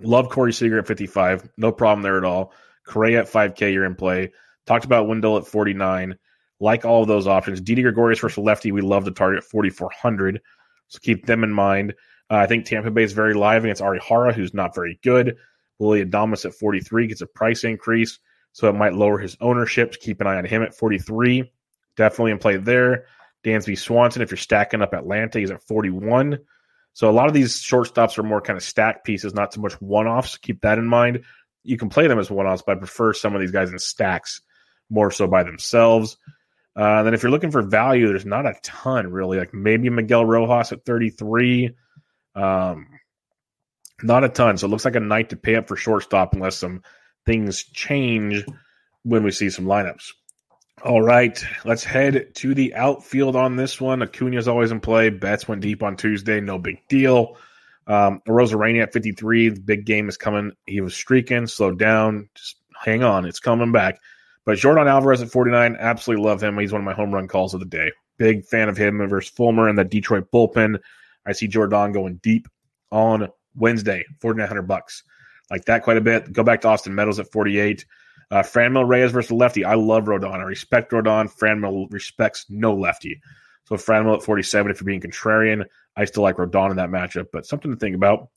love 0.00 0.30
Corey 0.30 0.52
Seager 0.52 0.80
at 0.80 0.88
55. 0.88 1.48
No 1.56 1.70
problem 1.70 2.02
there 2.02 2.18
at 2.18 2.24
all. 2.24 2.52
Correa 2.84 3.20
at 3.20 3.30
5K, 3.30 3.72
you're 3.72 3.84
in 3.84 3.94
play. 3.94 4.32
Talked 4.66 4.84
about 4.84 5.06
Wendle 5.06 5.36
at 5.36 5.46
49. 5.46 6.18
Like 6.58 6.84
all 6.84 7.02
of 7.02 7.06
those 7.06 7.28
options. 7.28 7.60
Didi 7.60 7.82
Gregorius 7.82 8.18
versus 8.18 8.38
lefty, 8.38 8.72
we 8.72 8.80
love 8.80 9.04
to 9.04 9.12
target 9.12 9.44
4,400. 9.44 10.40
So 10.88 10.98
keep 11.00 11.24
them 11.24 11.44
in 11.44 11.52
mind. 11.52 11.94
Uh, 12.28 12.38
I 12.38 12.48
think 12.48 12.64
Tampa 12.64 12.90
Bay 12.90 13.04
is 13.04 13.12
very 13.12 13.32
live 13.32 13.62
against 13.62 13.80
Arihara, 13.80 14.34
who's 14.34 14.54
not 14.54 14.74
very 14.74 14.98
good. 15.04 15.36
Willy 15.78 16.04
Adames 16.04 16.44
at 16.44 16.52
43 16.52 17.06
gets 17.06 17.20
a 17.20 17.28
price 17.28 17.62
increase, 17.62 18.18
so 18.50 18.68
it 18.68 18.74
might 18.74 18.94
lower 18.94 19.18
his 19.18 19.36
ownership. 19.40 19.94
Keep 20.00 20.20
an 20.20 20.26
eye 20.26 20.36
on 20.36 20.44
him 20.44 20.64
at 20.64 20.74
43. 20.74 21.48
Definitely 21.94 22.32
in 22.32 22.38
play 22.38 22.56
there. 22.56 23.06
Dansby 23.44 23.78
Swanson, 23.78 24.20
if 24.20 24.32
you're 24.32 24.36
stacking 24.36 24.82
up 24.82 24.94
Atlanta, 24.94 25.38
he's 25.38 25.52
at 25.52 25.62
41. 25.62 26.40
So 26.92 27.08
a 27.08 27.12
lot 27.12 27.28
of 27.28 27.34
these 27.34 27.58
shortstops 27.58 28.18
are 28.18 28.22
more 28.22 28.40
kind 28.40 28.56
of 28.56 28.62
stack 28.62 29.04
pieces, 29.04 29.34
not 29.34 29.54
so 29.54 29.60
much 29.60 29.80
one 29.80 30.06
offs. 30.06 30.36
Keep 30.36 30.62
that 30.62 30.78
in 30.78 30.86
mind. 30.86 31.24
You 31.62 31.76
can 31.76 31.88
play 31.88 32.06
them 32.06 32.18
as 32.18 32.30
one 32.30 32.46
offs, 32.46 32.62
but 32.66 32.76
I 32.76 32.78
prefer 32.78 33.12
some 33.12 33.34
of 33.34 33.40
these 33.40 33.52
guys 33.52 33.70
in 33.70 33.78
stacks 33.78 34.40
more 34.88 35.10
so 35.10 35.26
by 35.26 35.42
themselves. 35.44 36.16
Uh, 36.74 37.02
then 37.02 37.14
if 37.14 37.22
you're 37.22 37.30
looking 37.30 37.50
for 37.50 37.62
value, 37.62 38.08
there's 38.08 38.26
not 38.26 38.46
a 38.46 38.54
ton 38.62 39.10
really. 39.12 39.38
Like 39.38 39.54
maybe 39.54 39.90
Miguel 39.90 40.24
Rojas 40.24 40.72
at 40.72 40.84
33. 40.84 41.70
Um, 42.34 42.86
not 44.02 44.24
a 44.24 44.28
ton. 44.28 44.56
So 44.56 44.66
it 44.66 44.70
looks 44.70 44.84
like 44.84 44.96
a 44.96 45.00
night 45.00 45.30
to 45.30 45.36
pay 45.36 45.56
up 45.56 45.68
for 45.68 45.76
shortstop 45.76 46.34
unless 46.34 46.56
some 46.56 46.82
things 47.26 47.62
change 47.62 48.44
when 49.02 49.22
we 49.22 49.30
see 49.30 49.50
some 49.50 49.66
lineups. 49.66 50.12
All 50.82 51.02
right, 51.02 51.44
let's 51.66 51.84
head 51.84 52.34
to 52.36 52.54
the 52.54 52.74
outfield 52.74 53.36
on 53.36 53.56
this 53.56 53.78
one. 53.78 54.00
Acuna's 54.00 54.48
always 54.48 54.70
in 54.70 54.80
play. 54.80 55.10
Betts 55.10 55.46
went 55.46 55.60
deep 55.60 55.82
on 55.82 55.94
Tuesday. 55.94 56.40
No 56.40 56.58
big 56.58 56.78
deal. 56.88 57.36
Um, 57.86 58.22
Arozarena 58.26 58.84
at 58.84 58.92
53. 58.94 59.50
The 59.50 59.60
big 59.60 59.84
game 59.84 60.08
is 60.08 60.16
coming. 60.16 60.52
He 60.64 60.80
was 60.80 60.94
streaking, 60.94 61.46
slowed 61.48 61.78
down. 61.78 62.30
Just 62.34 62.56
hang 62.82 63.02
on. 63.02 63.26
It's 63.26 63.40
coming 63.40 63.72
back. 63.72 64.00
But 64.46 64.56
Yordan 64.56 64.88
Alvarez 64.88 65.20
at 65.20 65.30
49, 65.30 65.76
absolutely 65.78 66.24
love 66.24 66.42
him. 66.42 66.56
He's 66.56 66.72
one 66.72 66.80
of 66.80 66.86
my 66.86 66.94
home 66.94 67.12
run 67.12 67.28
calls 67.28 67.52
of 67.52 67.60
the 67.60 67.66
day. 67.66 67.92
Big 68.16 68.46
fan 68.46 68.70
of 68.70 68.78
him 68.78 69.06
versus 69.06 69.30
Fulmer 69.30 69.68
and 69.68 69.78
the 69.78 69.84
Detroit 69.84 70.30
bullpen. 70.32 70.78
I 71.26 71.32
see 71.32 71.46
Yordan 71.46 71.92
going 71.92 72.20
deep 72.22 72.48
on 72.90 73.28
Wednesday, 73.54 74.06
4900 74.20 74.62
bucks. 74.62 75.02
Like 75.50 75.66
that 75.66 75.82
quite 75.82 75.98
a 75.98 76.00
bit. 76.00 76.32
Go 76.32 76.42
back 76.42 76.62
to 76.62 76.68
Austin 76.68 76.94
Meadows 76.94 77.18
at 77.18 77.30
48. 77.30 77.84
Uh, 78.30 78.42
Franmil 78.42 78.86
Reyes 78.86 79.10
versus 79.10 79.32
lefty. 79.32 79.64
I 79.64 79.74
love 79.74 80.04
Rodon. 80.04 80.34
I 80.34 80.42
respect 80.42 80.92
Rodon. 80.92 81.32
Franmil 81.32 81.92
respects 81.92 82.46
no 82.48 82.74
lefty. 82.74 83.20
So 83.64 83.76
Franmil 83.76 84.16
at 84.16 84.22
47, 84.22 84.70
if 84.70 84.80
you're 84.80 84.86
being 84.86 85.00
contrarian, 85.00 85.64
I 85.96 86.04
still 86.04 86.22
like 86.22 86.36
Rodon 86.36 86.70
in 86.70 86.76
that 86.76 86.90
matchup, 86.90 87.26
but 87.32 87.46
something 87.46 87.70
to 87.70 87.76
think 87.76 87.96
about. 87.96 88.28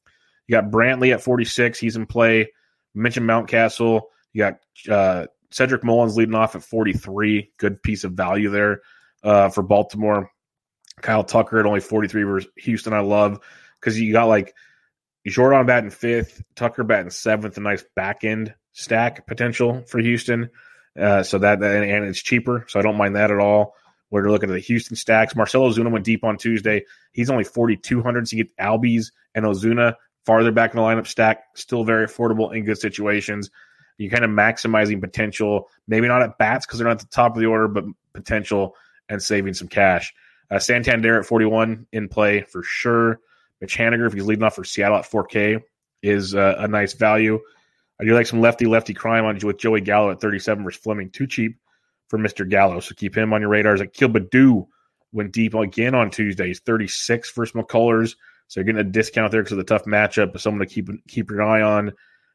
You 0.48 0.54
got 0.54 0.72
Brantley 0.72 1.14
at 1.14 1.22
46. 1.22 1.80
He's 1.80 1.96
in 1.96 2.06
play. 2.06 2.52
mentioned 2.94 3.30
Mountcastle. 3.30 4.02
You 4.34 4.40
got 4.40 4.60
uh, 4.90 5.28
Cedric 5.52 5.84
Mullins 5.84 6.18
leading 6.18 6.36
off 6.36 6.56
at 6.56 6.64
43. 6.64 7.52
Good 7.58 7.82
piece 7.84 8.04
of 8.04 8.14
value 8.14 8.50
there 8.50 8.82
uh, 9.24 9.50
for 9.50 9.64
Baltimore. 9.64 10.30
Kyle 11.02 11.24
Tucker 11.24 11.60
at 11.60 11.66
only 11.66 11.80
43 11.80 12.24
versus 12.24 12.52
Houston. 12.58 12.94
I 12.94 13.00
love 13.00 13.40
because 13.80 14.00
you 14.00 14.12
got 14.12 14.26
like 14.26 14.54
Yordan 15.28 15.68
batting 15.68 15.90
fifth, 15.90 16.44
Tucker 16.56 16.84
batting 16.84 17.10
seventh, 17.10 17.58
a 17.58 17.62
nice 17.62 17.84
back 17.96 18.24
end 18.24 18.54
stack 18.74 19.26
potential 19.28 19.84
for 19.88 20.00
Houston. 20.00 20.50
Uh, 21.00 21.24
so 21.24 21.40
that 21.40 21.64
and 21.64 22.06
it's 22.06 22.22
cheaper, 22.22 22.66
so 22.68 22.80
I 22.80 22.84
don't 22.84 22.98
mind 22.98 23.16
that 23.16 23.32
at 23.32 23.40
all. 23.40 23.76
We're 24.12 24.30
looking 24.30 24.50
at 24.50 24.54
the 24.54 24.60
Houston 24.60 24.96
stacks. 24.96 25.36
Marcell 25.36 25.68
Ozuna 25.68 25.90
went 25.90 26.06
deep 26.06 26.24
on 26.24 26.38
Tuesday. 26.38 26.86
He's 27.14 27.32
only 27.32 27.44
4,200. 27.44 28.28
So 28.28 28.36
you 28.36 28.44
get 28.44 28.58
Albies 28.58 29.12
and 29.34 29.44
Ozuna 29.44 29.96
farther 30.24 30.52
back 30.52 30.72
in 30.72 30.78
the 30.78 30.84
lineup 30.84 31.08
stack, 31.08 31.46
still 31.56 31.84
very 31.84 32.06
affordable 32.06 32.56
in 32.56 32.64
good 32.64 32.78
situations. 32.78 33.50
You're 33.98 34.12
kind 34.12 34.24
of 34.24 34.30
maximizing 34.30 35.02
potential, 35.02 35.68
maybe 35.88 36.08
not 36.08 36.22
at 36.22 36.38
bats 36.38 36.66
because 36.66 36.78
they're 36.78 36.88
not 36.88 37.02
at 37.02 37.10
the 37.10 37.16
top 37.16 37.36
of 37.36 37.42
the 37.42 37.48
order, 37.48 37.68
but 37.68 37.86
potential 38.14 38.76
and 39.10 39.22
saving 39.22 39.56
some 39.56 39.68
cash. 39.68 40.14
Uh, 40.52 40.60
Santander 40.60 41.20
at 41.20 41.26
41 41.26 41.88
in 41.92 42.08
play 42.08 42.42
for 42.42 42.62
sure. 42.62 43.20
Mitch 43.64 43.78
Haniger, 43.78 44.06
if 44.06 44.12
he's 44.12 44.26
leading 44.26 44.44
off 44.44 44.56
for 44.56 44.66
Seattle 44.66 44.98
at 44.98 45.10
4K, 45.10 45.62
is 46.02 46.36
uh, 46.36 46.56
a 46.58 46.68
nice 46.68 46.92
value. 46.92 47.40
I 47.98 48.04
do 48.04 48.14
like 48.14 48.28
some 48.28 48.42
lefty 48.42 48.66
lefty 48.66 48.94
crime 48.94 49.24
on 49.24 49.40
with 49.42 49.58
Joey 49.58 49.80
Gallo 49.80 50.12
at 50.12 50.20
37 50.20 50.66
versus 50.66 50.82
Fleming. 50.82 51.10
Too 51.10 51.26
cheap 51.26 51.58
for 52.10 52.20
Mr. 52.20 52.48
Gallo. 52.48 52.82
So 52.82 52.94
keep 52.94 53.18
him 53.18 53.32
on 53.32 53.40
your 53.40 53.50
radars. 53.50 53.80
Akil 53.80 54.10
Baddoo 54.10 54.68
went 55.14 55.32
deep 55.32 55.54
again 55.54 55.96
on 55.96 56.10
Tuesday. 56.10 56.48
He's 56.48 56.60
36 56.60 57.32
versus 57.32 57.56
McCullers. 57.56 58.16
So 58.50 58.60
you're 58.60 58.66
getting 58.66 58.82
a 58.82 58.92
discount 58.92 59.32
there 59.32 59.42
because 59.42 59.54
of 59.54 59.60
the 59.60 59.64
tough 59.64 59.86
matchup, 59.86 60.34
but 60.34 60.42
someone 60.42 60.68
to 60.68 60.74
keep 60.74 60.90
keep 61.08 61.32
your 61.32 61.42
eye 61.42 61.62
on 61.62 61.94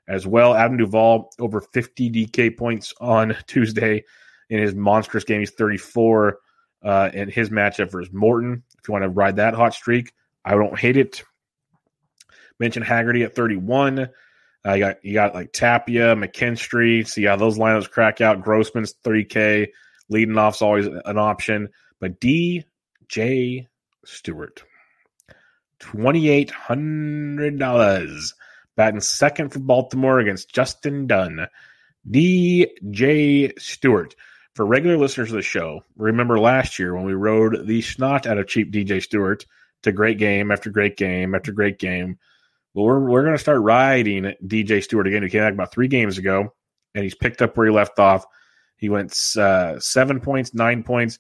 as 0.08 0.26
well. 0.26 0.54
Adam 0.54 0.78
Duvall 0.78 1.30
over 1.38 1.60
50 1.60 2.10
DK 2.10 2.56
points 2.56 2.94
on 3.02 3.36
Tuesday 3.46 4.02
in 4.48 4.62
his 4.62 4.74
monstrous 4.74 5.24
game. 5.24 5.40
He's 5.40 5.50
34 5.50 6.38
uh, 6.82 7.10
in 7.12 7.28
his 7.28 7.50
matchup 7.50 7.90
versus 7.90 8.14
Morton. 8.14 8.62
If 8.78 8.88
you 8.88 8.92
want 8.92 9.02
to 9.02 9.10
ride 9.10 9.36
that 9.36 9.52
hot 9.52 9.74
streak, 9.74 10.14
I 10.48 10.52
don't 10.52 10.78
hate 10.78 10.96
it. 10.96 11.24
Mention 12.58 12.82
Haggerty 12.82 13.22
at 13.22 13.34
31. 13.34 14.08
Uh, 14.66 14.72
you 14.72 14.78
got 14.78 15.04
you 15.04 15.12
got 15.12 15.34
like 15.34 15.52
Tapia, 15.52 16.16
McKinstry. 16.16 17.06
See 17.06 17.24
how 17.24 17.36
those 17.36 17.58
lineups 17.58 17.90
crack 17.90 18.22
out. 18.22 18.40
Grossman's 18.40 18.94
3K. 19.04 19.68
Leading 20.08 20.38
off's 20.38 20.62
always 20.62 20.86
an 20.86 21.18
option. 21.18 21.68
But 22.00 22.18
DJ 22.18 23.66
Stewart, 24.06 24.64
$2,800. 25.80 28.32
Batting 28.74 29.02
second 29.02 29.50
for 29.50 29.58
Baltimore 29.58 30.18
against 30.18 30.54
Justin 30.54 31.06
Dunn. 31.06 31.46
DJ 32.08 33.52
Stewart. 33.60 34.16
For 34.54 34.64
regular 34.64 34.96
listeners 34.96 35.28
of 35.30 35.36
the 35.36 35.42
show, 35.42 35.84
remember 35.96 36.40
last 36.40 36.78
year 36.78 36.94
when 36.94 37.04
we 37.04 37.12
rode 37.12 37.66
the 37.66 37.82
snot 37.82 38.26
out 38.26 38.38
of 38.38 38.48
cheap 38.48 38.72
DJ 38.72 39.02
Stewart 39.02 39.44
to 39.82 39.92
great 39.92 40.18
game 40.18 40.50
after 40.50 40.70
great 40.70 40.96
game 40.96 41.34
after 41.34 41.52
great 41.52 41.78
game. 41.78 42.18
Well, 42.74 42.86
we're, 42.86 43.00
we're 43.00 43.22
going 43.22 43.34
to 43.34 43.42
start 43.42 43.62
riding 43.62 44.34
DJ 44.44 44.82
Stewart 44.82 45.06
again, 45.06 45.22
He 45.22 45.28
came 45.28 45.42
back 45.42 45.52
about 45.52 45.72
three 45.72 45.88
games 45.88 46.18
ago, 46.18 46.52
and 46.94 47.04
he's 47.04 47.14
picked 47.14 47.42
up 47.42 47.56
where 47.56 47.66
he 47.66 47.72
left 47.72 47.98
off. 47.98 48.24
He 48.76 48.88
went 48.88 49.16
uh, 49.36 49.80
seven 49.80 50.20
points, 50.20 50.54
nine 50.54 50.84
points, 50.84 51.18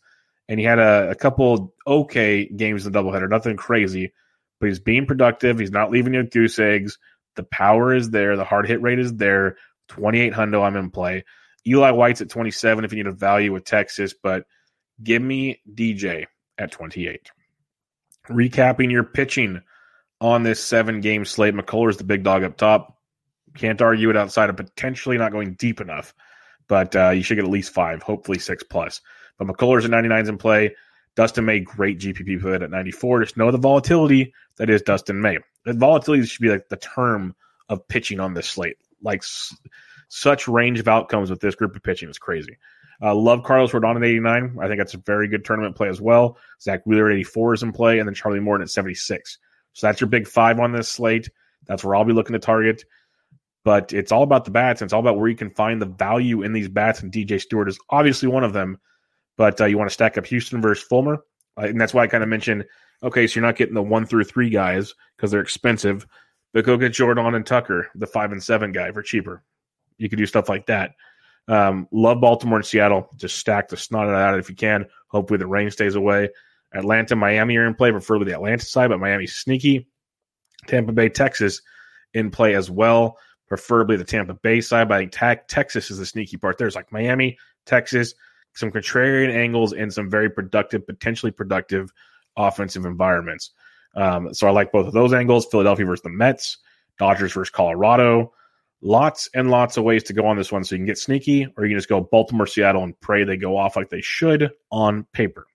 and 0.48 0.60
he 0.60 0.64
had 0.64 0.78
a, 0.78 1.10
a 1.10 1.14
couple 1.14 1.74
okay 1.86 2.46
games 2.46 2.86
in 2.86 2.92
the 2.92 2.98
doubleheader. 2.98 3.28
Nothing 3.28 3.56
crazy, 3.56 4.12
but 4.60 4.68
he's 4.68 4.78
being 4.78 5.06
productive. 5.06 5.58
He's 5.58 5.72
not 5.72 5.90
leaving 5.90 6.14
you 6.14 6.20
with 6.20 6.30
goose 6.30 6.58
eggs. 6.58 6.98
The 7.36 7.42
power 7.42 7.94
is 7.94 8.10
there. 8.10 8.36
The 8.36 8.44
hard 8.44 8.66
hit 8.66 8.80
rate 8.80 8.98
is 8.98 9.14
there. 9.14 9.56
28 9.88 10.32
hundo, 10.32 10.62
I'm 10.64 10.76
in 10.76 10.90
play. 10.90 11.24
Eli 11.66 11.90
White's 11.90 12.20
at 12.20 12.30
27 12.30 12.84
if 12.84 12.92
you 12.92 12.98
need 12.98 13.08
a 13.08 13.12
value 13.12 13.52
with 13.52 13.64
Texas, 13.64 14.14
but 14.22 14.44
give 15.02 15.20
me 15.20 15.60
DJ 15.72 16.26
at 16.56 16.70
28. 16.70 17.30
Recapping 18.28 18.90
your 18.90 19.04
pitching 19.04 19.62
on 20.20 20.42
this 20.42 20.62
seven 20.62 21.00
game 21.00 21.24
slate, 21.24 21.54
McCullers 21.54 21.98
the 21.98 22.04
big 22.04 22.22
dog 22.22 22.44
up 22.44 22.56
top. 22.56 22.98
Can't 23.54 23.80
argue 23.80 24.10
it 24.10 24.16
outside 24.16 24.50
of 24.50 24.56
potentially 24.56 25.18
not 25.18 25.32
going 25.32 25.54
deep 25.54 25.80
enough, 25.80 26.14
but 26.68 26.94
uh, 26.94 27.10
you 27.10 27.22
should 27.22 27.36
get 27.36 27.44
at 27.44 27.50
least 27.50 27.72
five, 27.72 28.02
hopefully 28.02 28.38
six 28.38 28.62
plus. 28.62 29.00
But 29.38 29.48
McCullers 29.48 29.84
at 29.84 29.90
99s 29.90 30.28
in 30.28 30.38
play. 30.38 30.74
Dustin 31.14 31.44
May, 31.44 31.60
great 31.60 31.98
GPP 31.98 32.40
put 32.40 32.62
at 32.62 32.70
94. 32.70 33.22
Just 33.22 33.36
know 33.36 33.50
the 33.50 33.58
volatility 33.58 34.32
that 34.56 34.70
is 34.70 34.82
Dustin 34.82 35.20
May. 35.20 35.38
The 35.64 35.72
volatility 35.72 36.24
should 36.24 36.42
be 36.42 36.50
like 36.50 36.68
the 36.68 36.76
term 36.76 37.34
of 37.68 37.86
pitching 37.88 38.20
on 38.20 38.34
this 38.34 38.48
slate. 38.48 38.76
Like 39.02 39.24
such 40.08 40.46
range 40.46 40.78
of 40.78 40.86
outcomes 40.86 41.30
with 41.30 41.40
this 41.40 41.54
group 41.54 41.74
of 41.74 41.82
pitching 41.82 42.08
is 42.08 42.18
crazy. 42.18 42.56
Uh, 43.00 43.14
love 43.14 43.44
Carlos 43.44 43.70
Rodon 43.70 43.96
at 43.96 44.04
89. 44.04 44.56
I 44.60 44.66
think 44.66 44.78
that's 44.78 44.94
a 44.94 44.98
very 44.98 45.28
good 45.28 45.44
tournament 45.44 45.76
play 45.76 45.88
as 45.88 46.00
well. 46.00 46.36
Zack 46.60 46.84
Wheeler 46.84 47.10
at 47.10 47.14
84 47.14 47.54
is 47.54 47.62
in 47.62 47.72
play, 47.72 47.98
and 47.98 48.08
then 48.08 48.14
Charlie 48.14 48.40
Morton 48.40 48.62
at 48.62 48.70
76. 48.70 49.38
So 49.72 49.86
that's 49.86 50.00
your 50.00 50.08
big 50.08 50.26
five 50.26 50.58
on 50.58 50.72
this 50.72 50.88
slate. 50.88 51.30
That's 51.66 51.84
where 51.84 51.94
I'll 51.94 52.04
be 52.04 52.12
looking 52.12 52.32
to 52.32 52.40
target. 52.40 52.84
But 53.64 53.92
it's 53.92 54.10
all 54.10 54.22
about 54.22 54.44
the 54.44 54.50
bats, 54.50 54.80
and 54.80 54.86
it's 54.86 54.92
all 54.92 55.00
about 55.00 55.18
where 55.18 55.28
you 55.28 55.36
can 55.36 55.50
find 55.50 55.80
the 55.80 55.86
value 55.86 56.42
in 56.42 56.52
these 56.52 56.68
bats. 56.68 57.02
And 57.02 57.12
DJ 57.12 57.40
Stewart 57.40 57.68
is 57.68 57.78
obviously 57.90 58.28
one 58.28 58.44
of 58.44 58.52
them. 58.52 58.78
But 59.36 59.60
uh, 59.60 59.66
you 59.66 59.78
want 59.78 59.88
to 59.88 59.94
stack 59.94 60.18
up 60.18 60.26
Houston 60.26 60.60
versus 60.60 60.84
Fulmer, 60.84 61.18
uh, 61.56 61.66
and 61.66 61.80
that's 61.80 61.94
why 61.94 62.02
I 62.02 62.08
kind 62.08 62.24
of 62.24 62.28
mentioned. 62.28 62.64
Okay, 63.04 63.28
so 63.28 63.38
you're 63.38 63.46
not 63.46 63.56
getting 63.56 63.74
the 63.74 63.82
one 63.82 64.04
through 64.04 64.24
three 64.24 64.50
guys 64.50 64.92
because 65.16 65.30
they're 65.30 65.40
expensive, 65.40 66.04
but 66.52 66.64
go 66.64 66.76
get 66.76 66.94
Yordan 66.94 67.36
and 67.36 67.46
Tucker, 67.46 67.88
the 67.94 68.08
five 68.08 68.32
and 68.32 68.42
seven 68.42 68.72
guy, 68.72 68.90
for 68.90 69.02
cheaper. 69.02 69.44
You 69.98 70.08
could 70.08 70.18
do 70.18 70.26
stuff 70.26 70.48
like 70.48 70.66
that. 70.66 70.92
Um, 71.48 71.88
love 71.90 72.20
Baltimore 72.20 72.58
and 72.58 72.66
Seattle. 72.66 73.08
Just 73.16 73.38
stack 73.38 73.68
the 73.68 73.76
snot 73.76 74.08
out 74.08 74.38
if 74.38 74.50
you 74.50 74.54
can. 74.54 74.86
Hopefully 75.08 75.38
the 75.38 75.46
rain 75.46 75.70
stays 75.70 75.94
away. 75.94 76.28
Atlanta, 76.72 77.16
Miami 77.16 77.56
are 77.56 77.66
in 77.66 77.74
play, 77.74 77.90
preferably 77.90 78.26
the 78.26 78.34
Atlanta 78.34 78.64
side, 78.64 78.90
but 78.90 79.00
Miami's 79.00 79.34
sneaky. 79.34 79.88
Tampa 80.66 80.92
Bay, 80.92 81.08
Texas 81.08 81.62
in 82.12 82.30
play 82.30 82.54
as 82.54 82.70
well, 82.70 83.16
preferably 83.46 83.96
the 83.96 84.04
Tampa 84.04 84.34
Bay 84.34 84.60
side. 84.60 84.88
But 84.88 84.96
I 84.96 84.98
think 85.00 85.12
te- 85.12 85.46
Texas 85.48 85.90
is 85.90 85.98
the 85.98 86.06
sneaky 86.06 86.36
part. 86.36 86.58
There's 86.58 86.74
like 86.74 86.92
Miami, 86.92 87.38
Texas, 87.64 88.14
some 88.54 88.70
contrarian 88.70 89.34
angles, 89.34 89.72
and 89.72 89.92
some 89.92 90.10
very 90.10 90.28
productive, 90.28 90.86
potentially 90.86 91.32
productive 91.32 91.92
offensive 92.36 92.84
environments. 92.84 93.50
Um, 93.94 94.34
so 94.34 94.46
I 94.46 94.50
like 94.50 94.72
both 94.72 94.86
of 94.86 94.92
those 94.92 95.12
angles. 95.14 95.46
Philadelphia 95.46 95.86
versus 95.86 96.02
the 96.02 96.10
Mets, 96.10 96.58
Dodgers 96.98 97.32
versus 97.32 97.50
Colorado. 97.50 98.32
Lots 98.80 99.28
and 99.34 99.50
lots 99.50 99.76
of 99.76 99.84
ways 99.84 100.04
to 100.04 100.12
go 100.12 100.26
on 100.26 100.36
this 100.36 100.52
one. 100.52 100.62
So 100.62 100.74
you 100.74 100.80
can 100.80 100.86
get 100.86 100.98
sneaky, 100.98 101.46
or 101.56 101.64
you 101.64 101.70
can 101.70 101.78
just 101.78 101.88
go 101.88 102.00
Baltimore, 102.00 102.46
Seattle, 102.46 102.84
and 102.84 102.98
pray 103.00 103.24
they 103.24 103.36
go 103.36 103.56
off 103.56 103.76
like 103.76 103.90
they 103.90 104.00
should 104.00 104.50
on 104.70 105.04
paper. 105.12 105.46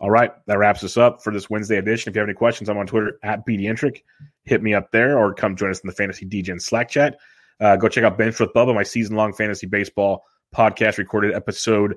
All 0.00 0.10
right, 0.10 0.32
that 0.46 0.58
wraps 0.58 0.82
us 0.82 0.96
up 0.96 1.22
for 1.22 1.32
this 1.32 1.48
Wednesday 1.48 1.78
edition. 1.78 2.10
If 2.10 2.16
you 2.16 2.20
have 2.20 2.28
any 2.28 2.34
questions, 2.34 2.68
I'm 2.68 2.76
on 2.76 2.86
Twitter 2.86 3.18
at 3.22 3.46
BDentric. 3.46 4.02
Hit 4.44 4.62
me 4.62 4.74
up 4.74 4.90
there 4.90 5.18
or 5.18 5.32
come 5.32 5.56
join 5.56 5.70
us 5.70 5.80
in 5.80 5.86
the 5.86 5.94
Fantasy 5.94 6.26
DGen 6.26 6.60
Slack 6.60 6.88
chat. 6.90 7.16
Uh, 7.60 7.76
go 7.76 7.88
check 7.88 8.04
out 8.04 8.18
Bench 8.18 8.38
with 8.40 8.52
Bubba, 8.52 8.74
my 8.74 8.82
season 8.82 9.16
long 9.16 9.32
fantasy 9.32 9.66
baseball 9.66 10.24
podcast, 10.54 10.98
recorded 10.98 11.34
episode 11.34 11.94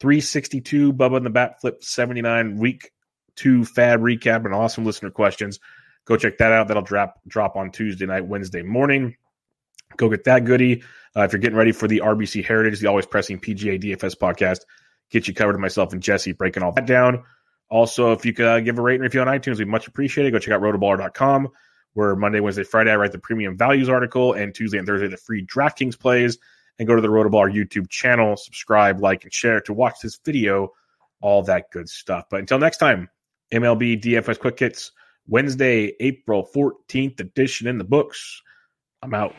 362. 0.00 0.94
Bubba 0.94 1.18
and 1.18 1.26
the 1.26 1.30
Bat 1.30 1.60
Flip 1.60 1.84
79, 1.84 2.56
week 2.56 2.90
two 3.36 3.64
fab 3.64 4.00
recap 4.00 4.44
and 4.44 4.54
awesome 4.54 4.84
listener 4.84 5.10
questions. 5.10 5.60
Go 6.06 6.16
check 6.16 6.38
that 6.38 6.52
out. 6.52 6.68
That'll 6.68 6.82
drop 6.82 7.20
drop 7.26 7.56
on 7.56 7.70
Tuesday 7.70 8.06
night, 8.06 8.26
Wednesday 8.26 8.62
morning. 8.62 9.16
Go 9.96 10.08
get 10.08 10.24
that 10.24 10.44
goodie. 10.44 10.82
Uh, 11.16 11.22
if 11.22 11.32
you're 11.32 11.40
getting 11.40 11.56
ready 11.56 11.72
for 11.72 11.86
the 11.86 12.00
RBC 12.04 12.44
Heritage, 12.44 12.80
the 12.80 12.88
Always 12.88 13.06
Pressing 13.06 13.38
PGA 13.38 13.80
DFS 13.80 14.16
podcast, 14.16 14.60
get 15.10 15.28
you 15.28 15.34
covered. 15.34 15.58
Myself 15.58 15.92
and 15.92 16.02
Jesse 16.02 16.32
breaking 16.32 16.62
all 16.62 16.72
that 16.72 16.86
down. 16.86 17.22
Also, 17.70 18.12
if 18.12 18.24
you 18.24 18.32
could 18.32 18.46
uh, 18.46 18.60
give 18.60 18.78
a 18.78 18.82
rating 18.82 19.02
review 19.02 19.20
on 19.20 19.26
iTunes, 19.26 19.58
we'd 19.58 19.68
much 19.68 19.86
appreciate 19.86 20.26
it. 20.26 20.30
Go 20.32 20.38
check 20.38 20.54
out 20.54 20.60
rotoballer.com, 20.60 21.48
where 21.94 22.14
Monday, 22.16 22.40
Wednesday, 22.40 22.64
Friday, 22.64 22.90
I 22.90 22.96
write 22.96 23.12
the 23.12 23.18
premium 23.18 23.56
values 23.56 23.88
article, 23.88 24.32
and 24.32 24.54
Tuesday 24.54 24.78
and 24.78 24.86
Thursday, 24.86 25.08
the 25.08 25.16
free 25.16 25.44
DraftKings 25.46 25.98
plays. 25.98 26.38
And 26.78 26.88
go 26.88 26.96
to 26.96 27.00
the 27.00 27.08
Rotoballer 27.08 27.52
YouTube 27.52 27.88
channel, 27.88 28.36
subscribe, 28.36 29.00
like, 29.00 29.22
and 29.22 29.32
share 29.32 29.60
to 29.60 29.72
watch 29.72 29.94
this 30.02 30.18
video, 30.24 30.72
all 31.20 31.40
that 31.44 31.70
good 31.70 31.88
stuff. 31.88 32.24
But 32.28 32.40
until 32.40 32.58
next 32.58 32.78
time, 32.78 33.08
MLB 33.52 34.02
DFS 34.02 34.40
Quick 34.40 34.58
Hits, 34.58 34.90
Wednesday, 35.28 35.94
April 36.00 36.48
14th 36.52 37.20
edition 37.20 37.68
in 37.68 37.78
the 37.78 37.84
books. 37.84 38.42
I'm 39.04 39.12
out. 39.12 39.34